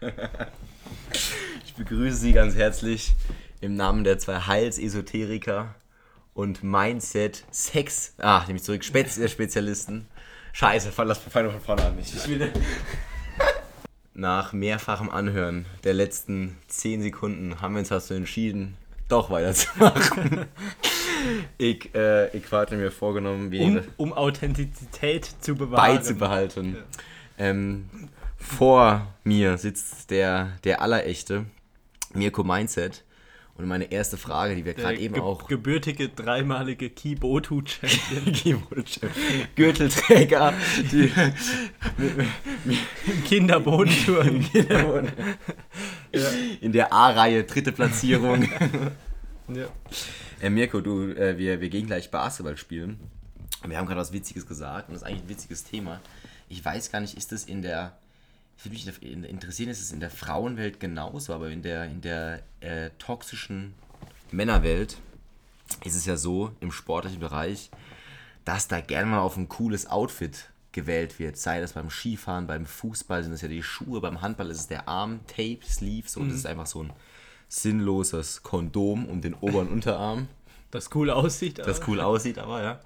[1.64, 3.14] Ich begrüße Sie ganz herzlich
[3.60, 5.74] im Namen der zwei Heilsesoteriker
[6.34, 10.06] und Mindset Sex, ah, nehme ich zurück, Spez äh, Spezialisten.
[10.52, 11.98] Scheiße, lass von vorne an.
[12.00, 12.52] Ich will
[14.14, 18.76] Nach mehrfachem Anhören der letzten 10 Sekunden haben wir uns dazu entschieden,
[19.08, 20.46] doch weiterzumachen.
[21.58, 25.96] ich, äh, ich hatte mir vorgenommen, um, um Authentizität zu bewahren.
[25.96, 26.76] Beizubehalten.
[26.76, 26.82] Ja.
[27.38, 27.88] Ähm,
[28.40, 31.46] vor mir sitzt der, der Allerechte,
[32.14, 33.04] Mirko Mindset.
[33.54, 35.46] Und meine erste Frage, die wir gerade eben ge auch.
[35.46, 38.62] Gebürtige dreimalige Kibotu-Champion.
[39.54, 40.54] Gürtelträger.
[40.90, 41.12] Die,
[42.64, 42.78] Im.
[43.26, 44.48] Kinderboden.
[46.10, 46.30] ja.
[46.62, 48.44] In der A-Reihe, dritte Platzierung.
[49.48, 49.66] ja.
[50.40, 52.98] Äh, Mirko, du, äh, wir, wir gehen gleich Basketball spielen.
[53.66, 56.00] Wir haben gerade was Witziges gesagt und das ist eigentlich ein witziges Thema.
[56.48, 57.99] Ich weiß gar nicht, ist das in der
[58.62, 62.42] ich würde mich interessieren, ist es in der Frauenwelt genauso, aber in der, in der
[62.60, 63.74] äh, toxischen
[64.30, 64.98] Männerwelt
[65.84, 67.70] ist es ja so im sportlichen Bereich,
[68.44, 71.38] dass da gerne mal auf ein cooles Outfit gewählt wird.
[71.38, 74.66] Sei das beim Skifahren, beim Fußball sind es ja die Schuhe, beim Handball ist es
[74.66, 76.20] der Arm, Tape, Sleeve, so.
[76.20, 76.28] Mhm.
[76.28, 76.92] Das ist einfach so ein
[77.48, 80.28] sinnloses Kondom um den oberen Unterarm.
[80.70, 81.60] Das cool aussieht.
[81.60, 81.68] Aber.
[81.68, 82.80] Das cool aussieht, aber ja.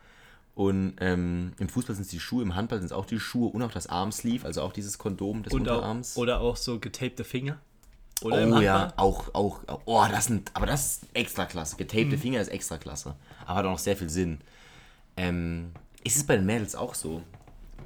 [0.54, 3.48] Und ähm, im Fußball sind es die Schuhe, im Handball sind es auch die Schuhe
[3.48, 6.16] und auch das Armsleeve, also auch dieses Kondom des und Unterarms.
[6.16, 7.58] Auch, oder auch so getapte Finger.
[8.22, 11.76] Oder oh ja, auch, auch, oh, das sind, aber das ist extra klasse.
[11.76, 12.18] Getapte mhm.
[12.18, 13.16] Finger ist extra klasse.
[13.44, 14.38] Aber hat auch noch sehr viel Sinn.
[15.16, 15.72] Ähm,
[16.04, 17.22] ist es bei den Mädels auch so?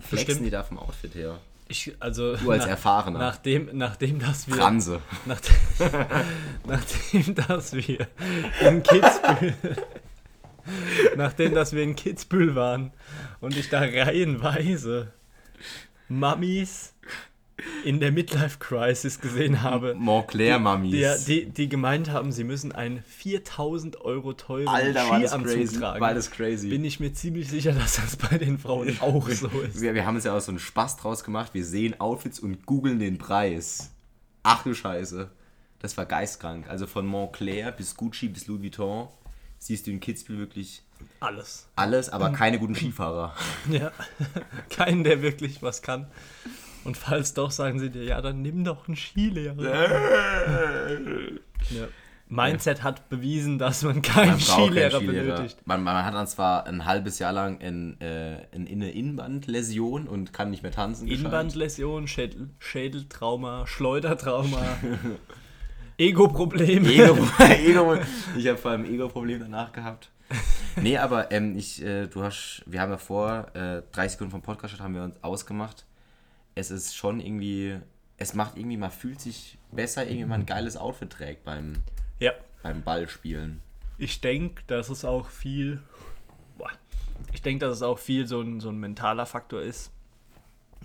[0.00, 0.46] Flexen Bestimmt.
[0.46, 1.38] die da vom Outfit her?
[1.68, 3.18] Ich, also du als nach, Erfahrener.
[3.18, 4.56] Nachdem, nachdem dass wir.
[4.56, 5.00] Franse.
[5.26, 5.54] Nachdem,
[6.66, 8.08] nachdem dass wir
[8.60, 9.54] in Kitzbühel
[11.16, 12.92] nachdem dass wir in Kitzbühel waren
[13.40, 15.12] und ich da reihenweise
[16.08, 16.94] Mummies
[17.84, 19.94] in der Midlife Crisis gesehen habe.
[19.94, 21.24] Montclair Mummies.
[21.24, 26.00] Die, die, die, gemeint haben, sie müssen einen 4000 Euro teuren Alter, Skianzug tragen.
[26.00, 26.68] War das crazy.
[26.68, 29.80] Bin ich mir ziemlich sicher, dass das bei den Frauen auch so ist.
[29.80, 31.54] Wir, wir haben es ja auch so einen Spaß draus gemacht.
[31.54, 33.90] Wir sehen Outfits und googeln den Preis.
[34.42, 35.30] Ach du Scheiße.
[35.80, 36.68] Das war geistkrank.
[36.68, 39.08] Also von Montclair bis Gucci bis Louis Vuitton
[39.58, 40.82] siehst du in Kitzbühel wirklich
[41.20, 41.68] alles.
[41.76, 43.34] Alles, aber keine guten Skifahrer.
[43.70, 43.92] Ja,
[44.70, 46.06] keinen, der wirklich was kann.
[46.84, 49.62] Und falls doch, sagen sie dir, ja, dann nimm doch einen Skilehrer.
[51.70, 51.88] ja.
[52.30, 55.66] Mindset hat bewiesen, dass man keinen man Skilehrer, keinen Skilehrer benötigt.
[55.66, 60.06] Man, man, hat dann zwar ein halbes Jahr lang in, äh, in, in eine Innenbandläsion
[60.06, 61.08] und kann nicht mehr tanzen.
[61.08, 64.78] Innenbandläsion, Schädel, Schädeltrauma, Schleudertrauma.
[65.98, 66.88] Ego-Probleme.
[66.88, 67.98] Ego, Ego,
[68.36, 70.10] ich habe vor allem Ego-Problem danach gehabt.
[70.76, 74.42] Nee, aber ähm, ich, äh, du hast, wir haben ja vor, äh, 30 Sekunden vom
[74.42, 75.86] Podcast haben wir uns ausgemacht.
[76.54, 77.78] Es ist schon irgendwie,
[78.16, 81.74] es macht irgendwie, man fühlt sich besser, irgendwie man ein geiles Outfit trägt beim,
[82.20, 82.32] ja.
[82.62, 83.60] beim Ballspielen.
[83.96, 85.82] Ich denke, dass es auch viel,
[86.58, 86.70] boah,
[87.32, 89.90] ich denke, dass es auch viel so ein, so ein mentaler Faktor ist.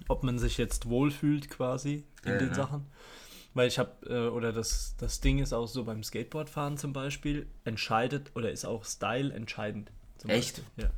[0.07, 2.87] Ob man sich jetzt wohlfühlt quasi in ja, den Sachen.
[3.53, 7.47] Weil ich habe, äh, oder das, das Ding ist auch so beim Skateboardfahren zum Beispiel,
[7.65, 9.91] entscheidet oder ist auch Style entscheidend.
[10.27, 10.63] Echt?
[10.77, 10.89] Ja.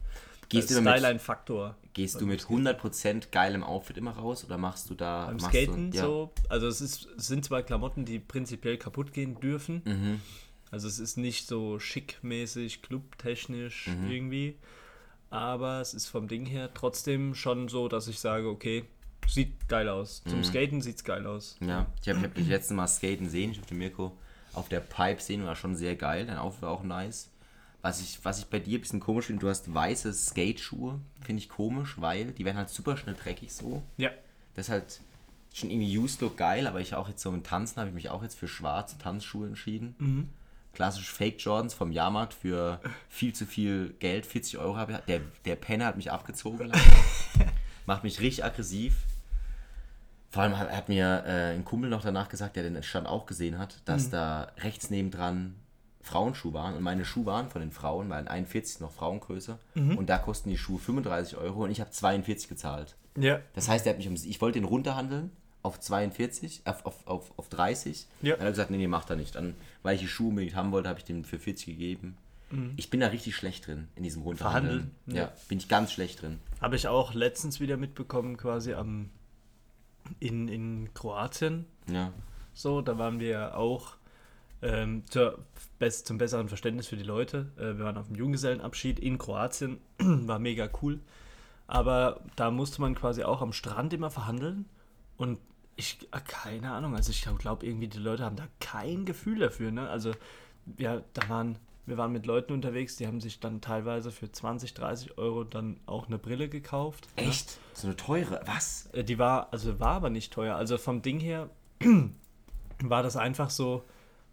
[0.49, 1.75] Gehst du Style mit, ein Faktor.
[1.93, 5.25] Gehst du mit 100% geilem Outfit immer raus oder machst du da.
[5.27, 6.03] Beim Skaten du, ja.
[6.03, 9.81] so, also es, ist, es sind zwar Klamotten, die prinzipiell kaputt gehen dürfen.
[9.85, 10.21] Mhm.
[10.71, 14.11] Also es ist nicht so schickmäßig, clubtechnisch mhm.
[14.11, 14.55] irgendwie.
[15.29, 18.85] Aber es ist vom Ding her trotzdem schon so, dass ich sage, okay,
[19.27, 20.23] Sieht geil aus.
[20.23, 20.43] Zum mhm.
[20.43, 21.57] Skaten sieht es geil aus.
[21.59, 23.51] Ja, ich habe hab das letzte Mal Skaten sehen.
[23.51, 24.17] Ich habe den Mirko
[24.53, 26.25] auf der Pipe sehen, war schon sehr geil.
[26.25, 27.29] Dein Outfit war auch nice.
[27.81, 30.99] Was ich, was ich bei dir ein bisschen komisch finde, du hast weiße Skateschuhe.
[31.21, 33.83] Finde ich komisch, weil die werden halt super schnell dreckig so.
[33.97, 34.09] Ja.
[34.55, 35.01] Das ist halt
[35.53, 38.09] schon irgendwie used look geil, aber ich auch jetzt so im Tanzen habe ich mich
[38.09, 39.95] auch jetzt für schwarze Tanzschuhe entschieden.
[39.99, 40.29] Mhm.
[40.73, 44.97] Klassisch Fake Jordans vom Jahrmarkt für viel zu viel Geld, 40 Euro habe ich.
[45.05, 46.71] Der, der Penner hat mich abgezogen.
[47.85, 48.95] Macht mich richtig aggressiv.
[50.35, 53.25] Vor allem hat, hat mir äh, ein Kumpel noch danach gesagt, der den Stand auch
[53.25, 54.11] gesehen hat, dass mhm.
[54.11, 55.55] da rechts nebendran
[56.01, 59.97] Frauenschuhe waren und meine Schuhe waren von den Frauen, weil 41 noch Frauengröße mhm.
[59.97, 62.97] und da kosten die Schuhe 35 Euro und ich habe 42 gezahlt.
[63.17, 63.39] Ja.
[63.53, 65.31] Das heißt, er hat mich um, ich wollte den runterhandeln
[65.63, 68.05] auf 42, auf, auf, auf, auf 30.
[68.21, 68.31] Ja.
[68.31, 69.35] Dann hat er gesagt, nee, nee, macht er nicht.
[69.35, 72.17] Dann, weil ich die Schuhe unbedingt haben wollte, habe ich den für 40 gegeben.
[72.51, 72.73] Mhm.
[72.75, 74.91] Ich bin da richtig schlecht drin, in diesem Runterhandeln.
[75.05, 75.15] Verhandeln?
[75.15, 75.33] Ja.
[75.33, 76.39] ja, bin ich ganz schlecht drin.
[76.59, 79.11] Habe ich auch letztens wieder mitbekommen, quasi am
[80.19, 81.65] in, in Kroatien.
[81.89, 82.13] Ja.
[82.53, 83.97] So, da waren wir auch
[84.61, 85.39] ähm, zur,
[86.03, 87.51] zum besseren Verständnis für die Leute.
[87.57, 90.99] Äh, wir waren auf dem Junggesellenabschied in Kroatien, war mega cool.
[91.67, 94.65] Aber da musste man quasi auch am Strand immer verhandeln
[95.17, 95.39] und
[95.77, 99.71] Ich, äh, keine Ahnung, also ich glaube irgendwie, die Leute haben da kein Gefühl dafür,
[99.71, 99.89] ne?
[99.89, 100.13] Also,
[100.77, 104.73] ja, da waren, wir waren mit Leuten unterwegs, die haben sich dann teilweise für 20,
[104.73, 107.07] 30 Euro dann auch eine Brille gekauft.
[107.15, 107.47] Echt?
[107.47, 107.57] Ne?
[107.73, 108.89] So eine teure, was?
[108.93, 110.55] Äh, die war, also war aber nicht teuer.
[110.55, 111.49] Also vom Ding her
[112.83, 113.83] war das einfach so,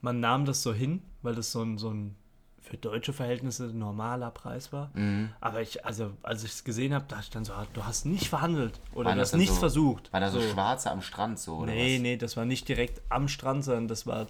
[0.00, 2.16] man nahm das so hin, weil das so ein, so ein
[2.62, 4.90] für deutsche Verhältnisse normaler Preis war.
[4.94, 5.31] Mhm.
[5.40, 8.06] Aber ich, also als ich es gesehen habe, dachte ich dann so, ah, du hast
[8.06, 10.12] nicht verhandelt oder war du hast nichts so, versucht.
[10.12, 11.72] War da so, so schwarze am Strand so, oder?
[11.72, 12.02] Nee, was?
[12.02, 14.28] nee, das war nicht direkt am Strand, sondern das war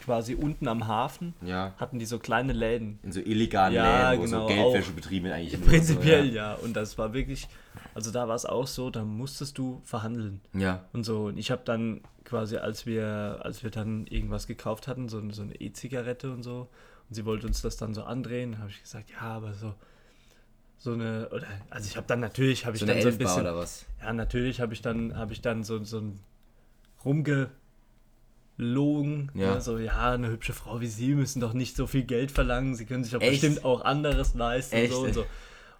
[0.00, 1.34] quasi unten am Hafen.
[1.42, 1.74] Ja.
[1.78, 2.98] Hatten die so kleine Läden.
[3.02, 5.60] In so illegalen ja, Läden, wo genau, so Geldwäsche betrieben eigentlich.
[5.60, 6.52] Prinzipiell, so, ja.
[6.52, 6.54] ja.
[6.54, 7.48] Und das war wirklich,
[7.94, 10.40] also da war es auch so, da musstest du verhandeln.
[10.52, 10.84] Ja.
[10.92, 11.26] Und so.
[11.26, 15.42] Und ich habe dann quasi, als wir, als wir dann irgendwas gekauft hatten, so, so
[15.42, 16.68] eine E-Zigarette und so,
[17.08, 18.58] und sie wollte uns das dann so andrehen.
[18.58, 19.74] habe ich gesagt, ja, aber so
[20.80, 23.40] so eine oder also ich habe dann natürlich habe ich so dann so ein bisschen
[23.42, 23.84] oder was?
[24.00, 26.20] Ja, natürlich habe ich dann habe ich dann so so ein
[28.58, 29.54] rumgelogen, ja.
[29.54, 32.74] Ne, so ja, eine hübsche Frau wie Sie müssen doch nicht so viel Geld verlangen,
[32.74, 33.40] Sie können sich doch Echt?
[33.40, 34.92] bestimmt auch anderes leisten Echt?
[34.92, 35.26] so und so.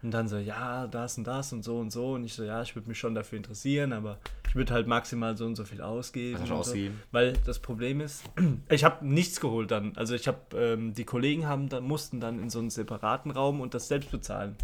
[0.01, 2.13] Und dann so, ja, das und das und so und so.
[2.13, 5.37] Und ich so, ja, ich würde mich schon dafür interessieren, aber ich würde halt maximal
[5.37, 6.41] so und so viel ausgeben.
[6.41, 6.95] Was ausgeben?
[7.01, 7.09] So.
[7.11, 8.23] Weil das Problem ist,
[8.71, 9.97] ich habe nichts geholt dann.
[9.97, 13.61] Also ich habe, ähm, die Kollegen haben dann, mussten dann in so einen separaten Raum
[13.61, 14.55] und das selbst bezahlen.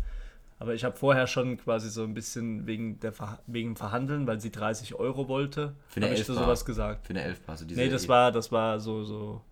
[0.64, 4.40] Aber ich habe vorher schon quasi so ein bisschen wegen, der Ver wegen Verhandeln, weil
[4.40, 7.06] sie 30 Euro wollte, eine ich so sowas gesagt.
[7.06, 7.58] Für eine Elfbar.
[7.58, 9.42] So nee, das war, das war so, so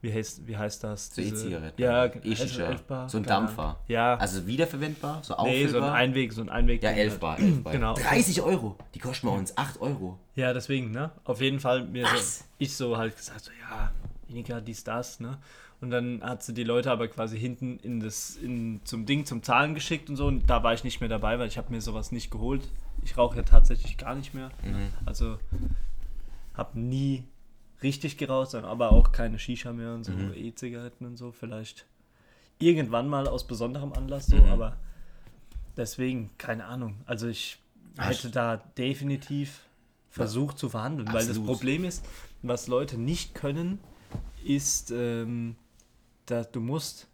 [0.00, 1.12] wie heißt, wie heißt das?
[1.12, 1.82] So E-Zigaretten.
[1.82, 3.08] Ja, E-Shisha.
[3.08, 3.80] So ein Dampfer.
[3.88, 4.14] Ja.
[4.14, 5.60] Also wiederverwendbar, so auffüllbar.
[5.60, 6.84] Nee, so ein Einweg, so ein Einweg.
[6.84, 7.72] Ja, elfbar, elfbar.
[7.72, 7.94] genau.
[7.94, 8.76] 30 Euro.
[8.94, 10.20] Die kosten bei uns 8 Euro.
[10.36, 11.10] Ja, deswegen, ne?
[11.24, 13.90] Auf jeden Fall mir so, ich so halt gesagt, so ja,
[14.28, 15.38] weniger dies, das, ne?
[15.80, 19.42] Und dann hat sie die Leute aber quasi hinten in das, in, zum Ding, zum
[19.42, 20.26] Zahlen geschickt und so.
[20.26, 22.68] Und da war ich nicht mehr dabei, weil ich habe mir sowas nicht geholt.
[23.02, 24.50] Ich rauche ja tatsächlich gar nicht mehr.
[24.62, 24.88] Mhm.
[25.06, 25.38] Also
[26.54, 27.24] habe nie
[27.82, 30.34] richtig geraucht, aber auch keine Shisha mehr und so, mhm.
[30.34, 31.32] E-Zigaretten und so.
[31.32, 31.86] Vielleicht
[32.58, 34.50] irgendwann mal aus besonderem Anlass so, mhm.
[34.50, 34.76] aber
[35.78, 36.96] deswegen, keine Ahnung.
[37.06, 37.58] Also ich
[37.96, 39.64] hätte da definitiv
[40.10, 40.58] versucht ja.
[40.58, 41.28] zu verhandeln, Absolut.
[41.28, 42.04] weil das Problem ist,
[42.42, 43.78] was Leute nicht können,
[44.44, 45.56] ist, ähm,
[46.30, 47.08] dass du musst,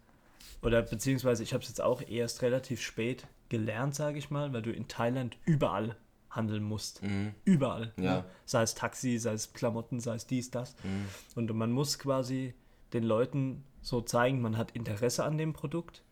[0.61, 4.61] oder beziehungsweise ich habe es jetzt auch erst relativ spät gelernt, sage ich mal, weil
[4.61, 5.95] du in Thailand überall
[6.29, 7.01] handeln musst.
[7.03, 7.33] Mhm.
[7.45, 7.93] Überall.
[7.97, 8.17] Ja.
[8.17, 8.25] Ne?
[8.45, 10.75] Sei es Taxi, sei es Klamotten, sei es dies, das.
[10.83, 11.05] Mhm.
[11.35, 12.53] Und man muss quasi
[12.93, 16.03] den Leuten so zeigen, man hat Interesse an dem Produkt,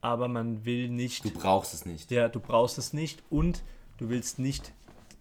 [0.00, 1.24] aber man will nicht.
[1.24, 2.10] Du brauchst es nicht.
[2.10, 3.62] Ja, du brauchst es nicht und
[3.98, 4.72] du willst nicht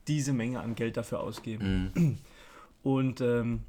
[0.08, 1.92] diese Menge an Geld dafür ausgeben.
[1.94, 2.18] Mhm.
[2.82, 3.64] Und ähm,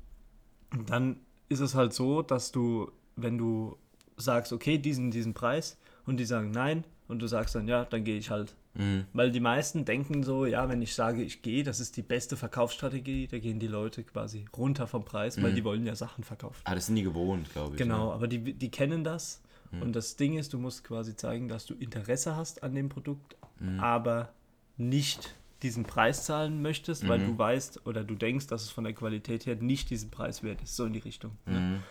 [0.87, 3.77] dann ist es halt so, dass du, wenn du
[4.17, 8.05] sagst, okay, diesen, diesen Preis und die sagen nein und du sagst dann, ja, dann
[8.05, 8.55] gehe ich halt.
[8.75, 9.07] Mhm.
[9.13, 12.37] Weil die meisten denken so, ja, wenn ich sage, ich gehe, das ist die beste
[12.37, 15.43] Verkaufsstrategie, da gehen die Leute quasi runter vom Preis, mhm.
[15.43, 16.61] weil die wollen ja Sachen verkaufen.
[16.65, 17.79] Ah, das sind die gewohnt, glaube ich.
[17.79, 18.15] Genau, ne?
[18.15, 19.43] aber die, die kennen das.
[19.73, 19.83] Mhm.
[19.83, 23.37] Und das Ding ist, du musst quasi zeigen, dass du Interesse hast an dem Produkt,
[23.59, 23.81] mhm.
[23.81, 24.33] aber
[24.77, 27.39] nicht diesen Preis zahlen möchtest, weil du mhm.
[27.39, 30.77] weißt oder du denkst, dass es von der Qualität her nicht diesen Preis wert ist,
[30.77, 31.33] so in die Richtung.
[31.45, 31.83] Ne?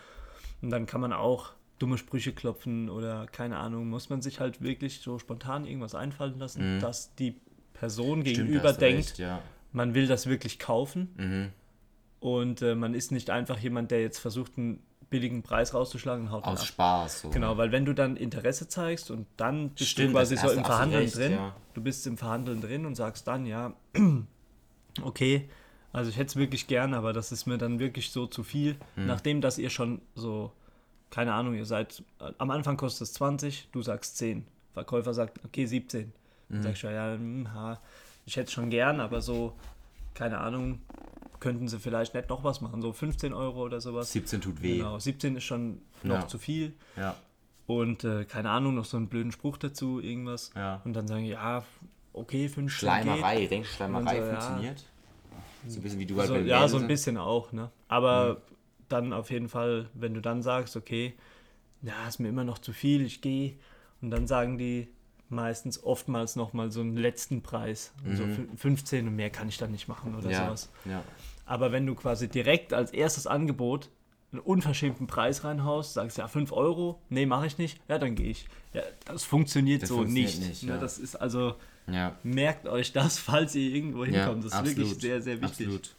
[0.62, 4.62] Und dann kann man auch dumme Sprüche klopfen oder keine Ahnung, muss man sich halt
[4.62, 6.80] wirklich so spontan irgendwas einfallen lassen, mhm.
[6.82, 7.40] dass die
[7.74, 9.42] Person Stimmt, gegenüber denkt, recht, ja.
[9.72, 11.50] man will das wirklich kaufen mhm.
[12.20, 16.32] und äh, man ist nicht einfach jemand, der jetzt versucht, einen billigen Preis rauszuschlagen und
[16.32, 17.22] haut Aus Spaß.
[17.22, 17.30] So.
[17.30, 20.64] Genau, weil wenn du dann Interesse zeigst und dann bist Stimmt, du quasi so im
[20.64, 21.56] Verhandeln recht, drin, ja.
[21.74, 23.74] du bist im Verhandeln drin und sagst dann, ja,
[25.02, 25.50] okay,
[25.94, 28.76] also ich hätte es wirklich gern, aber das ist mir dann wirklich so zu viel,
[28.96, 29.08] mhm.
[29.08, 30.52] nachdem dass ihr schon so
[31.10, 32.04] keine Ahnung, ihr seid,
[32.38, 34.46] am Anfang kostet es 20, du sagst 10.
[34.74, 36.14] Verkäufer sagt, okay, 17.
[36.50, 36.64] Dann mhm.
[36.64, 37.80] sagst du, ja, hm, ha,
[38.26, 39.54] ich hätte es schon gern, aber so,
[40.14, 40.82] keine Ahnung,
[41.40, 44.12] könnten sie vielleicht nicht noch was machen, so 15 Euro oder sowas.
[44.12, 44.78] 17 tut weh.
[44.78, 46.28] Genau, 17 ist schon noch ja.
[46.28, 46.74] zu viel.
[46.96, 47.16] Ja.
[47.66, 50.52] Und äh, keine Ahnung, noch so einen blöden Spruch dazu, irgendwas.
[50.56, 50.82] Ja.
[50.84, 51.64] Und dann sagen, ja,
[52.14, 53.52] okay, 15 Schleimerei, geht.
[53.52, 54.80] denkst du, Schleimerei so, funktioniert?
[54.80, 54.86] Ja.
[55.68, 57.72] So ein bisschen wie du halt so, Ja, so ein bisschen auch, ne?
[57.88, 58.38] Aber mhm
[58.90, 61.14] dann auf jeden Fall, wenn du dann sagst, okay,
[61.82, 63.56] ja, ist mir immer noch zu viel, ich gehe.
[64.02, 64.90] Und dann sagen die
[65.30, 67.94] meistens oftmals nochmal so einen letzten Preis.
[68.04, 68.16] Mhm.
[68.16, 68.26] So
[68.58, 70.70] 15 und mehr kann ich dann nicht machen oder ja, sowas.
[70.86, 71.04] Ja.
[71.46, 73.90] Aber wenn du quasi direkt als erstes Angebot
[74.32, 78.30] einen unverschämten Preis reinhaust, sagst ja 5 Euro, nee, mache ich nicht, ja, dann gehe
[78.30, 78.48] ich.
[78.74, 80.50] Ja, das funktioniert das so funktioniert nicht.
[80.50, 80.78] nicht ne, ja.
[80.78, 81.56] Das ist also,
[81.94, 82.16] ja.
[82.24, 84.44] merkt euch das, falls ihr irgendwo hinkommt.
[84.44, 85.68] das ist absolut, wirklich sehr, sehr wichtig.
[85.68, 85.96] Absolut.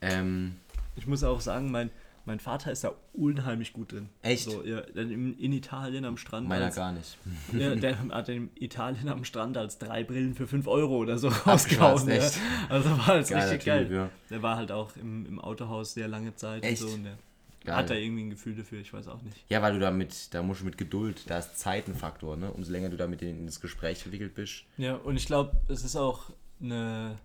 [0.00, 0.56] Ähm,
[0.96, 1.90] ich muss auch sagen, mein,
[2.26, 4.08] Mein Vater ist da unheimlich gut drin.
[4.22, 4.44] Echt?
[4.44, 6.48] So, ja, in, in Italien am Strand.
[6.48, 7.18] Meiner als, gar nicht.
[7.52, 11.28] Ja, der hat in Italien am Strand als drei Brillen für 5 Euro oder so
[11.28, 12.08] rausgehauen.
[12.08, 12.22] Ja.
[12.70, 13.84] Also war das Geiler richtig geil.
[13.84, 14.10] Typ, ja.
[14.30, 16.82] Der war halt auch im, im Autohaus sehr lange Zeit Echt?
[16.82, 16.94] und so.
[16.94, 17.18] Und der
[17.64, 17.76] Geil.
[17.76, 19.42] hat da irgendwie ein Gefühl dafür, ich weiß auch nicht.
[19.48, 22.50] Ja, weil du damit, da musst du mit Geduld, da ist Zeit ein Faktor, ne?
[22.50, 24.64] Umso länger du da mit denen in das Gespräch verwickelt bist.
[24.76, 26.30] Ja, und ich glaube, es ist auch
[26.60, 27.16] eine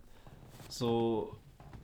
[0.70, 1.36] so,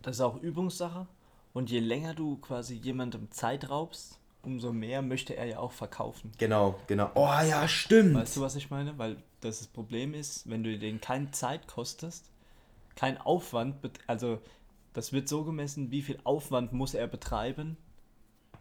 [0.02, 1.08] das ist auch Übungssache.
[1.54, 6.32] Und je länger du quasi jemandem Zeit raubst, umso mehr möchte er ja auch verkaufen.
[6.38, 7.12] Genau, genau.
[7.16, 8.14] Oh ja, stimmt.
[8.14, 8.98] Weißt du, was ich meine?
[8.98, 12.30] Weil das, das Problem ist, wenn du den keine Zeit kostest,
[12.96, 13.76] kein Aufwand,
[14.08, 14.40] also
[14.94, 17.78] das wird so gemessen, wie viel Aufwand muss er betreiben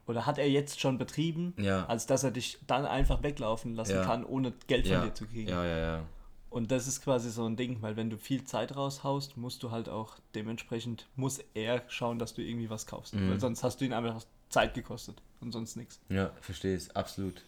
[0.06, 1.86] oder hat er jetzt schon betrieben, ja.
[1.86, 4.04] als dass er dich dann einfach weglaufen lassen Ja.
[4.04, 5.48] kann, ohne Geld von dir zu kriegen.
[5.48, 6.04] ja, ja, ja.
[6.50, 9.72] Und das ist quasi so ein Ding, weil wenn du viel Zeit raushaust, musst du
[9.72, 13.14] halt auch dementsprechend, muss er schauen, dass du irgendwie was kaufst.
[13.16, 13.28] Mhm.
[13.30, 15.98] Weil sonst hast du ihn einfach Zeit gekostet und sonst nichts.
[16.10, 17.42] Ja, verstehe es, absolut.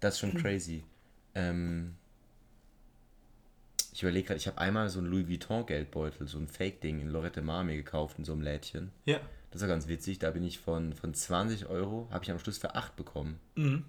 [0.00, 0.84] Das ist schon crazy.
[1.34, 1.94] Ähm,
[3.92, 7.08] ich überlege gerade, ich habe einmal so einen Louis Vuitton Geldbeutel, so ein Fake-Ding in
[7.08, 8.92] Lorette Mar mir gekauft in so einem Lädchen.
[9.06, 9.20] Ja.
[9.50, 10.18] Das war ganz witzig.
[10.18, 13.40] Da bin ich von, von 20 Euro, habe ich am Schluss für 8 bekommen.
[13.56, 13.84] Mhm.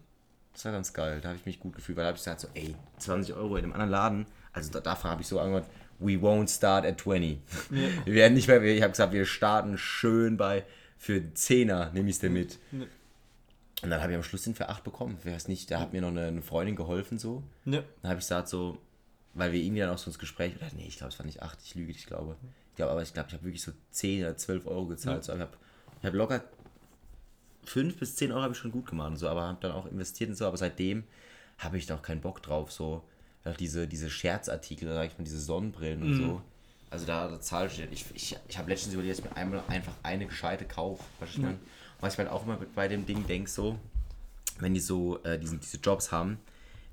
[0.53, 1.21] Das war ganz geil.
[1.21, 3.57] Da habe ich mich gut gefühlt, weil da habe ich gesagt, so, ey, 20 Euro
[3.57, 4.25] in einem anderen Laden.
[4.53, 7.37] Also da, dafür habe ich so angehört, we won't start at 20.
[7.69, 7.87] Ja.
[8.05, 10.65] Wir werden nicht mehr, ich habe gesagt, wir starten schön bei,
[10.97, 12.57] für 10er nehme ich es dir mit.
[12.71, 12.85] Ja.
[13.83, 15.17] Und dann habe ich am Schluss den für 8 bekommen.
[15.23, 17.43] Wer weiß nicht, da hat mir noch eine, eine Freundin geholfen so.
[17.65, 17.83] Ja.
[18.01, 18.77] Dann habe ich gesagt so,
[19.33, 21.41] weil wir irgendwie dann auch so ins Gespräch, oder nee, ich glaube, es war nicht
[21.41, 22.35] 8, ich lüge, ich glaube.
[22.81, 25.17] Glaube, aber ich glaube, ich habe wirklich so 10 oder 12 Euro gezahlt.
[25.17, 25.21] Ja.
[25.23, 25.57] So, ich habe
[25.99, 26.43] ich hab locker
[27.65, 29.85] 5 bis 10 Euro habe ich schon gut gemacht und so, aber habe dann auch
[29.85, 31.03] investiert und so, aber seitdem
[31.59, 33.03] habe ich da auch keinen Bock drauf, so
[33.45, 36.15] auch diese, diese Scherzartikel, sag ich mal, diese Sonnenbrillen und Mhm.
[36.15, 36.41] so.
[36.89, 37.91] Also da, da zahle ich nicht.
[37.93, 41.03] Ich, ich, ich habe letztens überlegt, dass ich mir einmal einfach eine gescheite kaufe.
[41.37, 41.51] Mein?
[41.53, 41.59] Und
[41.99, 43.77] was ich halt auch immer bei dem Ding denke, so,
[44.59, 46.39] wenn die so äh, diesen, diese Jobs haben,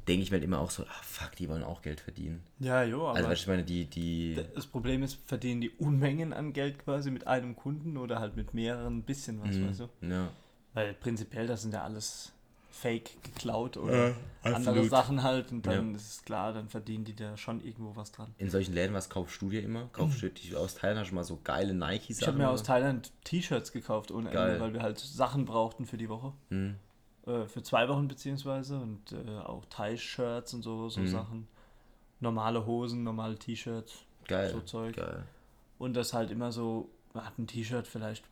[0.08, 2.42] denke ich mir halt immer auch so, ah fuck, die wollen auch Geld verdienen.
[2.58, 4.40] Ja, jo, aber Also weißt du, ich meine, die, die.
[4.54, 8.54] das Problem ist, verdienen die Unmengen an Geld quasi mit einem Kunden oder halt mit
[8.54, 9.68] mehreren, ein bisschen was, Mhm.
[9.68, 9.88] weißt du?
[10.08, 10.30] Ja.
[10.74, 12.32] Weil prinzipiell, das sind ja alles
[12.70, 14.90] Fake geklaut oder andere absolut.
[14.90, 15.96] Sachen halt und dann Ja.
[15.96, 18.32] ist es klar, dann verdienen die da schon irgendwo was dran.
[18.38, 19.88] In solchen Läden, was kaufst du dir immer?
[19.92, 22.22] Kaufst du dir aus Thailand schon mal so geile Nike-Sachen?
[22.22, 24.50] Ich habe mir aus Thailand T-Shirts gekauft ohne Geil.
[24.50, 26.32] Ende, weil wir halt Sachen brauchten für die Woche.
[26.50, 26.76] Hm.
[27.28, 31.08] Äh, für zwei Wochen beziehungsweise und äh, auch Thai-Shirts und so, so Mhm.
[31.08, 31.48] Sachen.
[32.20, 34.04] Normale Hosen, normale T-Shirts
[34.52, 34.96] so Zeug.
[34.96, 35.24] Geil.
[35.78, 38.24] und das halt immer so, hat ein T-Shirt vielleicht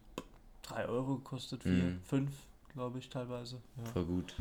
[0.62, 2.00] 3 Euro gekostet, 4, Mhm.
[2.02, 2.30] 5
[2.72, 3.60] glaube ich teilweise.
[3.76, 3.84] Ja.
[3.92, 4.34] Voll gut.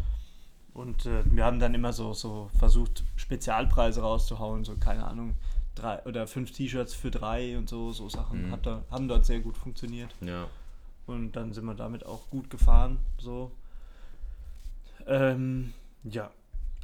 [0.74, 5.36] Und äh, wir haben dann immer so, so versucht, Spezialpreise rauszuhauen, so keine Ahnung,
[5.76, 8.48] drei oder fünf T-Shirts für drei und so, so Sachen.
[8.48, 8.52] Mhm.
[8.52, 10.14] Hat da, haben dort sehr gut funktioniert.
[10.22, 10.48] Ja.
[11.06, 12.98] Und dann sind wir damit auch gut gefahren.
[13.20, 13.52] So.
[15.08, 16.32] Ähm, ja.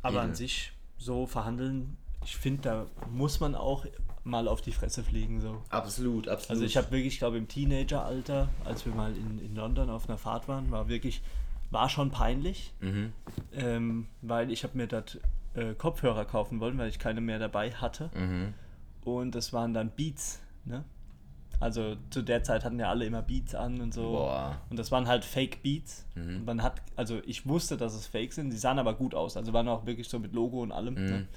[0.02, 0.30] Aber Edel.
[0.30, 3.86] an sich so verhandeln, ich finde, da muss man auch
[4.24, 5.42] mal auf die Fresse fliegen.
[5.42, 5.62] So.
[5.70, 6.50] Absolut, absolut.
[6.52, 10.08] Also ich habe wirklich, ich glaube im Teenageralter, als wir mal in, in London auf
[10.08, 11.22] einer Fahrt waren, war wirklich,
[11.72, 13.14] war schon peinlich, Mhm.
[13.54, 15.20] ähm, weil ich habe mir dort
[15.56, 18.10] äh, Kopfhörer kaufen wollen, weil ich keine mehr dabei hatte.
[18.14, 18.54] Mhm.
[19.04, 20.84] Und das waren dann Beats, ne?
[21.62, 24.02] Also zu der Zeit hatten ja alle immer Beats an und so.
[24.14, 24.58] Boah.
[24.70, 26.06] Und das waren halt Fake Beats.
[26.16, 26.38] Mhm.
[26.38, 29.38] Und man hat, also ich wusste, dass es Fake sind, die sahen aber gut aus.
[29.38, 30.96] Also waren auch wirklich so mit Logo und allem.
[30.96, 31.06] Mhm.
[31.06, 31.28] Ne?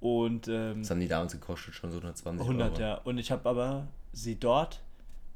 [0.00, 2.80] Und ähm, Das haben die damals gekostet, schon so 120 100, Euro.
[2.82, 2.94] ja.
[2.96, 4.82] Und ich habe aber sie dort,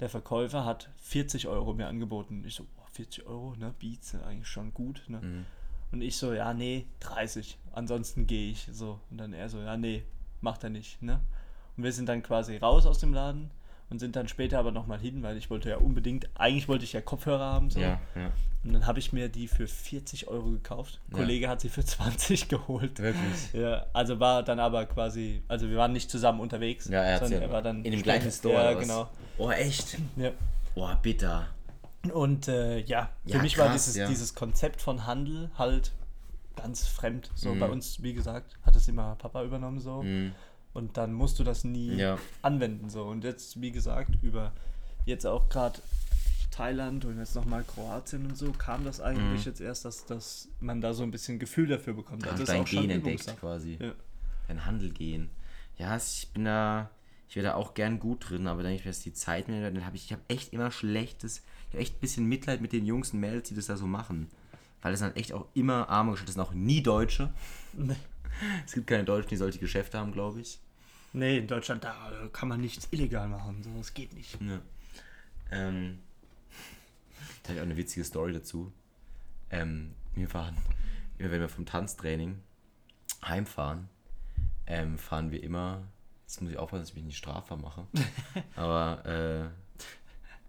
[0.01, 2.43] der Verkäufer hat 40 Euro mir angeboten.
[2.45, 3.73] Ich so, boah, 40 Euro, ne?
[3.79, 5.21] Beats sind eigentlich schon gut, ne?
[5.23, 5.47] Mhm.
[5.91, 7.57] Und ich so, ja, nee, 30.
[7.73, 8.69] Ansonsten gehe ich.
[8.73, 9.01] So.
[9.11, 10.03] Und dann er so, ja, nee,
[10.41, 11.21] macht er nicht, ne?
[11.77, 13.51] Und wir sind dann quasi raus aus dem Laden
[13.91, 16.93] und sind dann später aber nochmal hin, weil ich wollte ja unbedingt, eigentlich wollte ich
[16.93, 17.81] ja Kopfhörer haben, so.
[17.81, 18.31] Ja, ja.
[18.65, 21.01] Und dann habe ich mir die für 40 Euro gekauft.
[21.09, 21.19] Ein Ja.
[21.19, 22.99] Kollege hat sie für 20 geholt.
[22.99, 23.23] Wirklich.
[23.55, 26.89] Ja, also war dann aber quasi, also wir waren nicht zusammen unterwegs.
[26.89, 28.55] Ja, er, sondern er war dann in dem gleichen Store.
[28.55, 29.09] Ja, genau.
[29.39, 29.97] Oh, echt?
[30.17, 30.31] Ja.
[30.75, 31.47] Oh, bitter.
[32.13, 34.09] Und äh, ja, für Ja, mich war krass, dieses, ja.
[34.09, 35.93] dieses Konzept von Handel halt
[36.57, 37.31] ganz fremd.
[37.35, 37.61] So Mhm.
[37.61, 40.03] bei uns, wie gesagt, hat es immer Papa übernommen so.
[40.03, 40.33] Mhm.
[40.79, 42.19] Und dann musst du das nie Ja.
[42.41, 43.03] anwenden so.
[43.03, 44.53] Und jetzt, wie gesagt, über
[45.07, 45.81] jetzt auch gerade
[46.53, 49.47] Thailand und jetzt nochmal Kroatien und so, kam das eigentlich Mhm.
[49.51, 52.25] jetzt erst, dass, dass man da so ein bisschen Gefühl dafür bekommt.
[52.25, 53.77] Da Also das dein ist auch Gen entdeckt quasi.
[53.81, 53.93] Ja.
[54.47, 55.31] Dein Handel gehen.
[55.79, 56.91] Ja, ich bin da,
[57.29, 59.61] ich wäre da auch gern gut drin, aber dann ich mir dass die Zeit mir,
[59.71, 62.73] dann habe ich, ich habe echt immer schlechtes, ich habe echt ein bisschen Mitleid mit
[62.73, 64.29] den Jungs und Mädels, die das da so machen.
[64.81, 67.33] Weil das sind echt auch immer arme Geschäfte, das sind auch nie Deutsche.
[67.77, 67.97] Nee.
[68.65, 70.61] Es gibt keine Deutschen, die solche Geschäfte haben, glaube ich.
[71.13, 73.63] Nee, in Deutschland, da kann man nichts illegal machen.
[73.63, 74.39] So, das geht nicht.
[74.41, 74.61] Ja.
[75.51, 76.01] Ähm,
[77.43, 78.73] Da habe ich auch eine witzige Story dazu.
[79.51, 80.57] Ähm, wir fahren,
[81.17, 82.39] immer wenn wir vom Tanztraining
[83.25, 83.89] heimfahren,
[84.67, 85.83] ähm, fahren wir immer,
[86.27, 87.87] jetzt muss ich aufpassen, dass ich mich nicht strafbar mache,
[88.57, 89.51] aber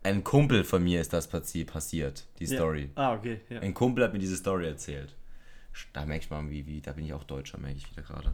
[0.04, 2.92] äh, ein Kumpel von mir ist das passiert, die Story.
[2.98, 3.12] Ja.
[3.12, 3.40] Ah, okay.
[3.50, 3.62] Ja.
[3.62, 5.16] Ein Kumpel hat mir diese Story erzählt.
[5.94, 8.34] Da merke ich mal, wie, wie, da bin ich auch Deutscher, merke ich wieder gerade.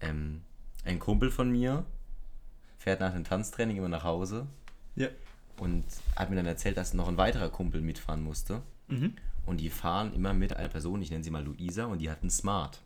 [0.00, 0.42] Ähm,
[0.88, 1.84] ein Kumpel von mir
[2.78, 4.46] fährt nach dem Tanztraining immer nach Hause.
[4.96, 5.08] Ja.
[5.58, 5.84] Und
[6.16, 8.62] hat mir dann erzählt, dass noch ein weiterer Kumpel mitfahren musste.
[8.88, 9.14] Mhm.
[9.44, 12.22] Und die fahren immer mit einer Person, ich nenne sie mal Luisa, und die hat
[12.22, 12.80] einen Smart.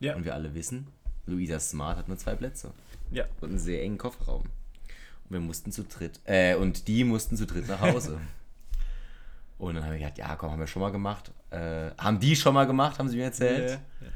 [0.00, 0.16] Ja.
[0.16, 0.86] Und wir alle wissen,
[1.26, 2.72] Luisa Smart hat nur zwei Plätze.
[3.10, 3.24] Ja.
[3.40, 4.42] Und einen sehr engen Kofferraum.
[4.42, 8.20] Und wir mussten zu dritt, äh, und die mussten zu dritt nach Hause.
[9.58, 11.32] und dann haben wir gedacht, ja, komm, haben wir schon mal gemacht.
[11.50, 13.70] Äh, haben die schon mal gemacht, haben sie mir erzählt.
[13.70, 14.12] Ja, ja.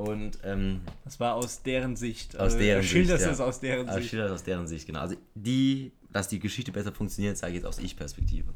[0.00, 2.34] Und ähm, das war aus deren Sicht.
[2.36, 3.32] Aus also, deren Schilderst Sicht.
[3.32, 3.44] es ja.
[3.44, 4.10] aus deren also, Sicht.
[4.10, 5.00] Schilderst aus deren Sicht, genau.
[5.00, 8.54] Also die, dass die Geschichte besser funktioniert, sage ich jetzt aus Ich-Perspektive.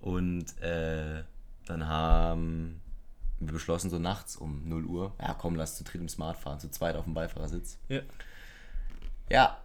[0.00, 1.24] Und äh,
[1.66, 2.80] dann haben
[3.38, 6.58] wir beschlossen, so nachts um 0 Uhr, ja komm, lass zu dritt im Smart fahren,
[6.58, 7.76] zu zweit auf dem Beifahrersitz.
[7.88, 8.00] Ja.
[9.28, 9.60] Ja,